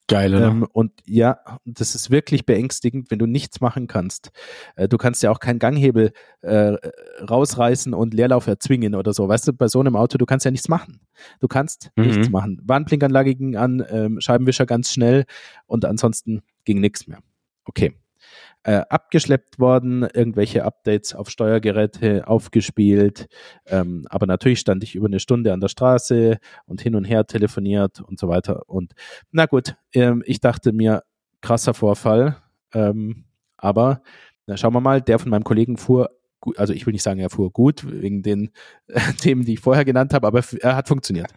[0.07, 0.49] Geil, oder?
[0.49, 4.33] Ähm, und ja, das ist wirklich beängstigend, wenn du nichts machen kannst.
[4.77, 6.75] Äh, du kannst ja auch keinen Ganghebel äh,
[7.29, 9.27] rausreißen und Leerlauf erzwingen oder so.
[9.29, 11.01] Weißt du, bei so einem Auto, du kannst ja nichts machen.
[11.41, 12.05] Du kannst Mhm.
[12.05, 12.61] nichts machen.
[12.65, 15.25] Warnblinkanlage ging an, ähm, Scheibenwischer ganz schnell
[15.67, 17.21] und ansonsten ging nichts mehr.
[17.65, 17.95] Okay.
[18.67, 23.27] Äh, abgeschleppt worden, irgendwelche Updates auf Steuergeräte aufgespielt.
[23.67, 27.27] Ähm, aber natürlich stand ich über eine Stunde an der Straße und hin und her
[27.27, 28.63] telefoniert und so weiter.
[28.67, 28.95] Und
[29.31, 31.03] na gut, ähm, ich dachte mir,
[31.43, 32.39] krasser Vorfall.
[32.73, 33.27] Ähm,
[33.59, 34.01] aber
[34.47, 36.09] na, schauen wir mal, der von meinem Kollegen fuhr,
[36.57, 38.51] also ich will nicht sagen, er fuhr gut, wegen den
[38.87, 41.35] äh, Themen, die ich vorher genannt habe, aber er hat funktioniert.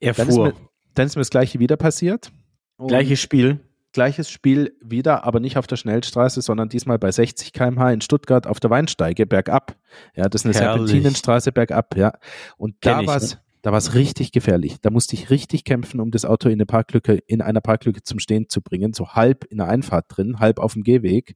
[0.00, 0.48] er Dann ist, fuhr.
[0.48, 0.54] mir,
[0.92, 2.30] dann ist mir das gleiche wieder passiert.
[2.76, 3.60] Gleiches Spiel.
[3.96, 8.46] Gleiches Spiel wieder, aber nicht auf der Schnellstraße, sondern diesmal bei 60 km/h in Stuttgart
[8.46, 9.74] auf der Weinsteige bergab.
[10.14, 10.90] Ja, das ist eine Herrlich.
[10.90, 12.12] Serpentinenstraße bergab, ja.
[12.58, 13.40] Und da Kenn ich, war es ne?
[13.62, 14.76] da richtig gefährlich.
[14.82, 18.18] Da musste ich richtig kämpfen, um das Auto in eine Parklücke, in einer Parklücke zum
[18.18, 21.34] Stehen zu bringen, so halb in der Einfahrt drin, halb auf dem Gehweg.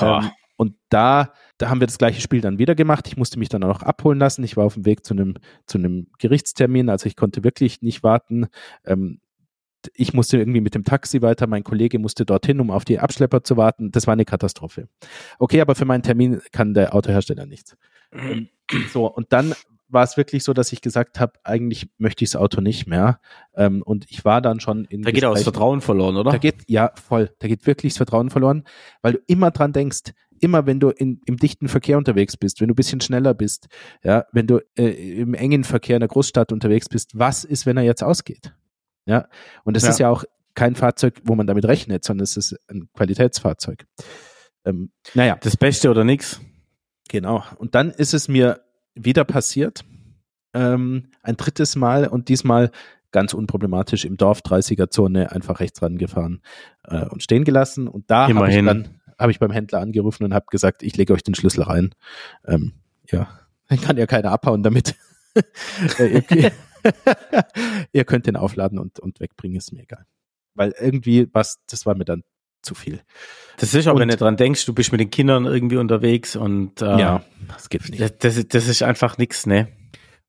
[0.00, 3.08] Ähm, und da, da haben wir das gleiche Spiel dann wieder gemacht.
[3.08, 4.44] Ich musste mich dann auch noch abholen lassen.
[4.44, 5.34] Ich war auf dem Weg zu einem,
[5.66, 8.48] zu einem Gerichtstermin, also ich konnte wirklich nicht warten.
[8.84, 9.20] Ähm,
[9.94, 13.42] ich musste irgendwie mit dem Taxi weiter, mein Kollege musste dorthin, um auf die Abschlepper
[13.44, 13.90] zu warten.
[13.90, 14.88] Das war eine Katastrophe.
[15.38, 17.76] Okay, aber für meinen Termin kann der Autohersteller nichts.
[18.92, 19.54] So, und dann
[19.88, 23.20] war es wirklich so, dass ich gesagt habe, eigentlich möchte ich das Auto nicht mehr.
[23.54, 26.32] Ähm, und ich war dann schon in Da geht auch das Vertrauen verloren, oder?
[26.32, 27.30] da geht, ja, voll.
[27.38, 28.64] Da geht wirklich das Vertrauen verloren,
[29.02, 32.68] weil du immer dran denkst, immer wenn du in, im dichten Verkehr unterwegs bist, wenn
[32.68, 33.68] du ein bisschen schneller bist,
[34.02, 37.76] ja, wenn du äh, im engen Verkehr in der Großstadt unterwegs bist, was ist, wenn
[37.76, 38.54] er jetzt ausgeht?
[39.06, 39.28] Ja,
[39.64, 39.90] und es Ja.
[39.90, 43.86] ist ja auch kein Fahrzeug, wo man damit rechnet, sondern es ist ein Qualitätsfahrzeug.
[44.64, 46.40] Ähm, naja, das Beste oder nix?
[47.08, 47.44] Genau.
[47.58, 48.60] Und dann ist es mir
[48.94, 49.84] wieder passiert,
[50.54, 52.70] ähm, ein drittes Mal und diesmal
[53.12, 56.42] ganz unproblematisch im Dorf 30er Zone einfach rechts rangefahren
[56.84, 57.86] äh, und stehen gelassen.
[57.88, 61.14] Und da habe ich dann habe ich beim Händler angerufen und habe gesagt, ich lege
[61.14, 61.94] euch den Schlüssel rein.
[62.46, 62.72] Ähm,
[63.10, 63.28] ja,
[63.68, 64.94] dann kann ja keiner abhauen damit.
[66.86, 67.42] Äh,
[67.92, 70.04] ihr, könnt den aufladen und, und wegbringen, ist mir egal.
[70.54, 72.22] Weil irgendwie was, das war mir dann
[72.62, 73.00] zu viel.
[73.58, 76.34] Das ist auch, wenn Und- du dran denkst, du bist mit den Kindern irgendwie unterwegs
[76.36, 78.00] und äh, ja, das geht nicht.
[78.00, 79.68] das, das, ist- das ist einfach nix, ne?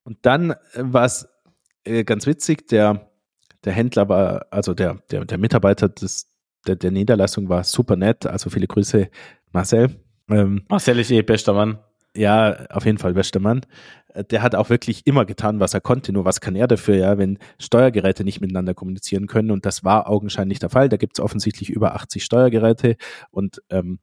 [0.03, 1.28] Und dann war es
[1.84, 3.10] äh, ganz witzig, der,
[3.66, 6.32] der Händler war, also der, der, der Mitarbeiter des,
[6.68, 9.10] der, der Niederlassung war super nett, also viele Grüße,
[9.51, 9.99] Marcel.
[10.30, 11.80] Ähm, Marcel ist eh bester Mann.
[12.18, 13.61] Ja, auf jeden Fall bester Mann.
[14.13, 16.11] Äh, der hat auch wirklich immer getan, was er konnte.
[16.11, 19.51] Nur was kann er dafür, ja, wenn Steuergeräte nicht miteinander kommunizieren können?
[19.51, 20.89] Und das war augenscheinlich der Fall.
[20.89, 22.97] Da gibt es offensichtlich über 80 Steuergeräte
[23.32, 23.99] und ähm,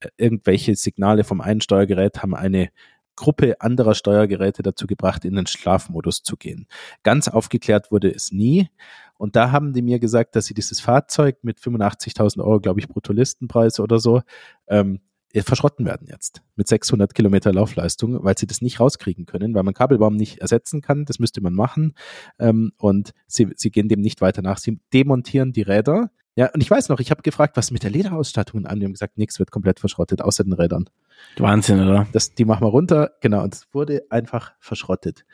[0.00, 2.70] äh, irgendwelche Signale vom einen Steuergerät haben eine
[3.16, 6.66] Gruppe anderer Steuergeräte dazu gebracht, in den Schlafmodus zu gehen.
[7.04, 8.68] Ganz aufgeklärt wurde es nie.
[9.16, 12.88] Und da haben die mir gesagt, dass sie dieses Fahrzeug mit 85.000 Euro, glaube ich,
[12.88, 14.22] Bruttolistenpreis oder so,
[14.66, 14.98] ähm, äh,
[15.42, 19.74] verschrotten werden jetzt mit 600 Kilometer Laufleistung, weil sie das nicht rauskriegen können, weil man
[19.74, 21.04] Kabelbaum nicht ersetzen kann.
[21.04, 21.94] Das müsste man machen.
[22.38, 24.58] Ähm, und sie, sie gehen dem nicht weiter nach.
[24.58, 26.10] Sie demontieren die Räder.
[26.36, 28.78] Ja, und ich weiß noch, ich habe gefragt, was mit der Lederausstattung an.
[28.78, 30.88] Die haben gesagt, nichts wird komplett verschrottet, außer den Rädern.
[31.36, 32.06] Wahnsinn, oder?
[32.12, 35.24] Das, die machen wir runter, genau, und es wurde einfach verschrottet.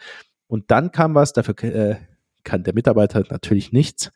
[0.46, 1.96] Und dann kam was, dafür äh,
[2.44, 4.11] kann der Mitarbeiter natürlich nichts.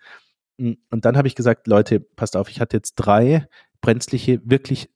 [0.58, 3.48] Und dann habe ich gesagt, Leute, passt auf, ich hatte jetzt drei
[3.80, 4.88] brenzliche, wirklich,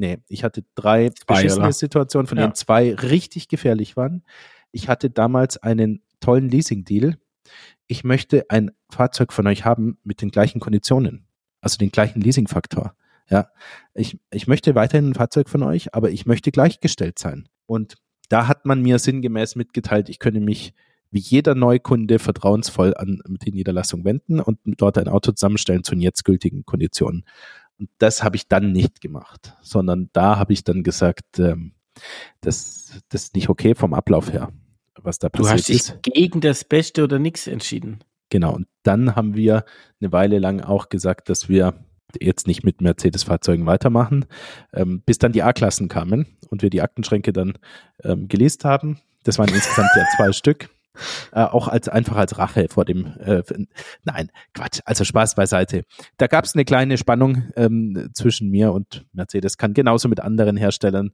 [0.00, 2.44] nee, ich hatte drei beschissene Situationen, von ja.
[2.44, 4.24] denen zwei richtig gefährlich waren.
[4.72, 7.18] Ich hatte damals einen tollen Leasing-Deal.
[7.86, 11.26] Ich möchte ein Fahrzeug von euch haben mit den gleichen Konditionen,
[11.60, 12.94] also den gleichen Leasing-Faktor.
[13.28, 13.48] Ja,
[13.94, 17.48] ich, ich möchte weiterhin ein Fahrzeug von euch, aber ich möchte gleichgestellt sein.
[17.66, 17.96] Und
[18.28, 20.72] da hat man mir sinngemäß mitgeteilt, ich könne mich
[21.12, 26.00] wie jeder Neukunde vertrauensvoll an die Niederlassung wenden und dort ein Auto zusammenstellen zu den
[26.00, 27.24] jetzt gültigen Konditionen.
[27.80, 31.72] Und das habe ich dann nicht gemacht, sondern da habe ich dann gesagt, ähm,
[32.42, 34.52] das, das ist nicht okay vom Ablauf her,
[35.00, 35.68] was da passiert ist.
[35.68, 38.04] Du hast dich gegen das Beste oder nichts entschieden.
[38.28, 38.54] Genau.
[38.54, 39.64] Und dann haben wir
[39.98, 41.74] eine Weile lang auch gesagt, dass wir
[42.20, 44.26] jetzt nicht mit Mercedes-Fahrzeugen weitermachen,
[44.74, 47.54] ähm, bis dann die A-Klassen kamen und wir die Aktenschränke dann
[48.04, 49.00] ähm, gelesen haben.
[49.24, 50.68] Das waren insgesamt ja zwei Stück.
[51.32, 53.42] Äh, auch als einfach als Rache vor dem äh,
[54.04, 55.82] nein Quatsch also Spaß beiseite.
[56.16, 59.58] Da gab es eine kleine Spannung ähm, zwischen mir und Mercedes.
[59.58, 61.12] Kann genauso mit anderen Herstellern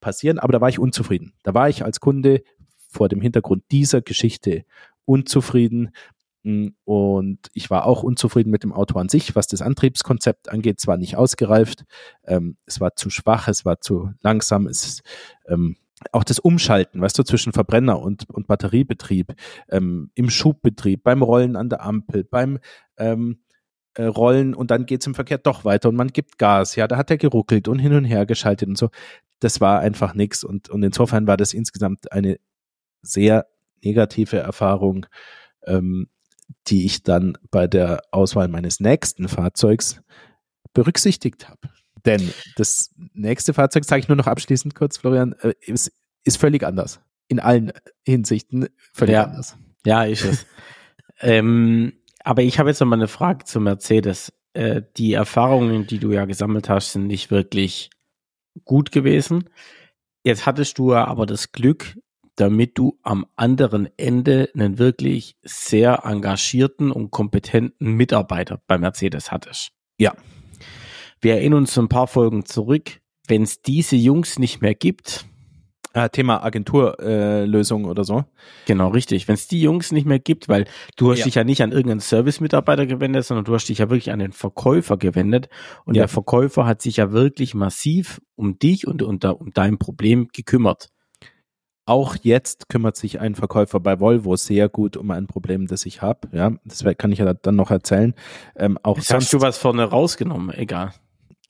[0.00, 1.32] passieren aber da war ich unzufrieden.
[1.42, 2.42] Da war ich als Kunde
[2.88, 4.64] vor dem Hintergrund dieser Geschichte
[5.04, 5.90] unzufrieden.
[6.44, 10.78] Hm, und ich war auch unzufrieden mit dem Auto an sich, was das Antriebskonzept angeht.
[10.78, 11.84] Es war nicht ausgereift,
[12.24, 15.02] ähm, es war zu schwach, es war zu langsam, es
[15.48, 15.76] ähm,
[16.12, 19.34] auch das Umschalten, weißt du, zwischen Verbrenner und, und Batteriebetrieb,
[19.68, 22.58] ähm, im Schubbetrieb, beim Rollen an der Ampel, beim
[22.96, 23.42] ähm,
[23.94, 26.76] äh, Rollen und dann geht's im Verkehr doch weiter und man gibt Gas.
[26.76, 28.90] Ja, da hat er geruckelt und hin und her geschaltet und so.
[29.40, 32.38] Das war einfach nix und, und insofern war das insgesamt eine
[33.02, 33.46] sehr
[33.82, 35.06] negative Erfahrung.
[35.66, 36.08] Ähm,
[36.66, 40.00] die ich dann bei der Auswahl meines nächsten Fahrzeugs
[40.72, 41.60] berücksichtigt habe.
[42.08, 45.92] Denn das nächste Fahrzeug, sage ich nur noch abschließend kurz, Florian, äh, ist,
[46.24, 47.00] ist völlig anders.
[47.28, 47.72] In allen
[48.04, 49.24] Hinsichten völlig ja.
[49.24, 49.56] anders.
[49.84, 50.46] Ja, ist es.
[51.20, 51.92] ähm,
[52.24, 54.32] aber ich habe jetzt noch mal eine Frage zu Mercedes.
[54.54, 57.90] Äh, die Erfahrungen, die du ja gesammelt hast, sind nicht wirklich
[58.64, 59.50] gut gewesen.
[60.24, 61.98] Jetzt hattest du ja aber das Glück,
[62.36, 69.72] damit du am anderen Ende einen wirklich sehr engagierten und kompetenten Mitarbeiter bei Mercedes hattest.
[69.98, 70.14] Ja.
[71.20, 73.00] Wir erinnern uns ein paar Folgen zurück.
[73.26, 75.26] Wenn es diese Jungs nicht mehr gibt,
[75.94, 78.24] äh, Thema Agenturlösung äh, oder so.
[78.66, 79.26] Genau, richtig.
[79.26, 80.66] Wenn es die Jungs nicht mehr gibt, weil
[80.96, 81.24] du hast ja.
[81.24, 84.32] dich ja nicht an irgendeinen Service-Mitarbeiter gewendet, sondern du hast dich ja wirklich an den
[84.32, 85.48] Verkäufer gewendet.
[85.84, 86.02] Und ja.
[86.02, 90.88] der Verkäufer hat sich ja wirklich massiv um dich und, und um dein Problem gekümmert.
[91.86, 96.02] Auch jetzt kümmert sich ein Verkäufer bei Volvo sehr gut um ein Problem, das ich
[96.02, 96.28] habe.
[96.32, 98.14] Ja, das kann ich ja dann noch erzählen.
[98.56, 100.92] Ähm, auch Jetzt hast du was vorne rausgenommen, egal.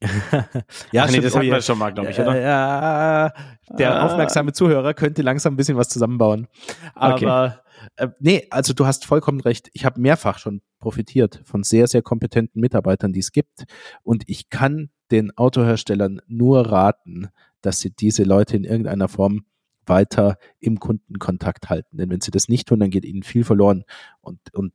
[0.92, 2.40] ja, Ach nee, das hatten wir schon mal, glaube ich, oder?
[2.40, 3.32] Ja,
[3.76, 4.06] der ah.
[4.06, 6.46] aufmerksame Zuhörer könnte langsam ein bisschen was zusammenbauen.
[6.94, 7.52] Aber okay.
[7.96, 9.70] äh, nee, also du hast vollkommen recht.
[9.72, 13.64] Ich habe mehrfach schon profitiert von sehr, sehr kompetenten Mitarbeitern, die es gibt.
[14.02, 17.28] Und ich kann den Autoherstellern nur raten,
[17.60, 19.46] dass sie diese Leute in irgendeiner Form
[19.86, 21.96] weiter im Kundenkontakt halten.
[21.96, 23.84] Denn wenn sie das nicht tun, dann geht ihnen viel verloren.
[24.20, 24.72] Und, und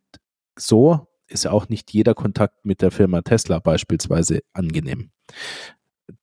[0.57, 5.11] so ist auch nicht jeder Kontakt mit der Firma Tesla beispielsweise angenehm.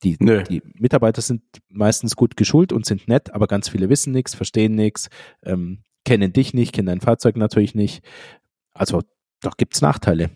[0.03, 4.35] Die, die, Mitarbeiter sind meistens gut geschult und sind nett, aber ganz viele wissen nichts,
[4.35, 5.09] verstehen nichts,
[5.43, 8.03] ähm, kennen dich nicht, kennen dein Fahrzeug natürlich nicht.
[8.73, 9.01] Also
[9.41, 10.29] doch gibt es Nachteile.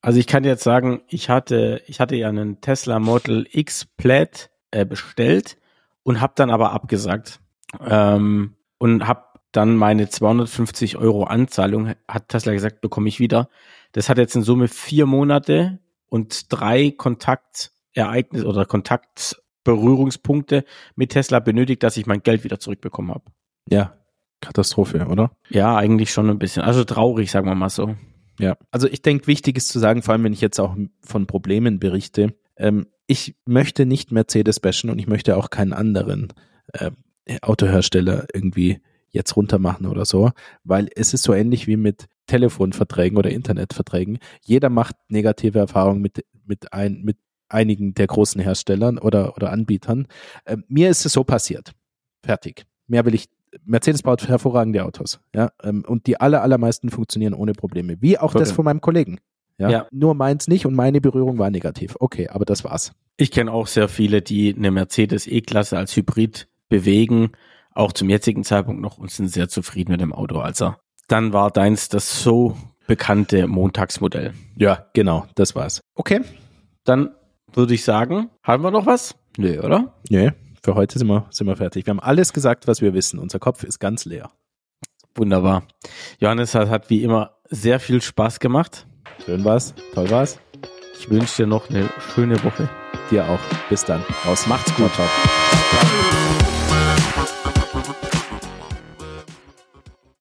[0.00, 4.50] Also ich kann jetzt sagen, ich hatte, ich hatte ja einen Tesla Model X Plaid
[4.70, 5.58] äh, bestellt
[6.02, 7.40] und habe dann aber abgesagt
[7.80, 13.48] ähm, und habe dann meine 250 Euro Anzahlung, hat Tesla gesagt, bekomme ich wieder.
[13.98, 21.82] Das hat jetzt in Summe vier Monate und drei Kontaktereignisse oder Kontaktberührungspunkte mit Tesla benötigt,
[21.82, 23.24] dass ich mein Geld wieder zurückbekommen habe.
[23.68, 23.98] Ja,
[24.40, 25.32] Katastrophe, oder?
[25.48, 26.62] Ja, eigentlich schon ein bisschen.
[26.62, 27.96] Also traurig, sagen wir mal so.
[28.38, 31.26] Ja, also ich denke, wichtig ist zu sagen, vor allem wenn ich jetzt auch von
[31.26, 36.32] Problemen berichte, ähm, ich möchte nicht Mercedes bashen und ich möchte auch keinen anderen.
[36.72, 36.92] Äh,
[37.42, 38.80] Autohersteller irgendwie
[39.10, 40.30] jetzt runter machen oder so,
[40.64, 44.18] weil es ist so ähnlich wie mit Telefonverträgen oder Internetverträgen.
[44.42, 47.16] Jeder macht negative Erfahrungen mit, mit, ein, mit
[47.48, 50.06] einigen der großen Herstellern oder, oder Anbietern.
[50.44, 51.72] Äh, mir ist es so passiert.
[52.22, 52.64] Fertig.
[52.86, 53.26] Mehr will ich.
[53.64, 57.96] Mercedes baut hervorragende Autos, ja, ähm, und die aller, allermeisten funktionieren ohne Probleme.
[58.02, 58.40] Wie auch okay.
[58.40, 59.20] das von meinem Kollegen.
[59.56, 59.70] Ja?
[59.70, 59.86] ja.
[59.90, 61.96] Nur meins nicht und meine Berührung war negativ.
[61.98, 62.92] Okay, aber das war's.
[63.16, 67.32] Ich kenne auch sehr viele, die eine Mercedes E-Klasse als Hybrid bewegen,
[67.74, 70.38] auch zum jetzigen Zeitpunkt noch und sind sehr zufrieden mit dem Auto.
[70.38, 70.74] Also
[71.06, 72.56] dann war deins das so
[72.86, 74.34] bekannte Montagsmodell.
[74.56, 75.80] Ja, genau, das war's.
[75.94, 76.20] Okay,
[76.84, 77.10] dann
[77.52, 79.14] würde ich sagen, haben wir noch was?
[79.36, 79.94] Nö, oder?
[80.10, 80.30] Nö,
[80.62, 81.86] für heute sind wir, sind wir fertig.
[81.86, 83.18] Wir haben alles gesagt, was wir wissen.
[83.18, 84.30] Unser Kopf ist ganz leer.
[85.14, 85.64] Wunderbar.
[86.18, 88.86] Johannes, hat, hat wie immer sehr viel Spaß gemacht.
[89.24, 90.38] Schön war's, toll war's.
[90.98, 92.68] Ich wünsche dir noch eine schöne Woche.
[93.10, 93.40] Dir auch.
[93.68, 94.04] Bis dann.
[94.26, 94.46] Aus.
[94.46, 94.92] Macht's gut.
[94.92, 95.06] Ciao.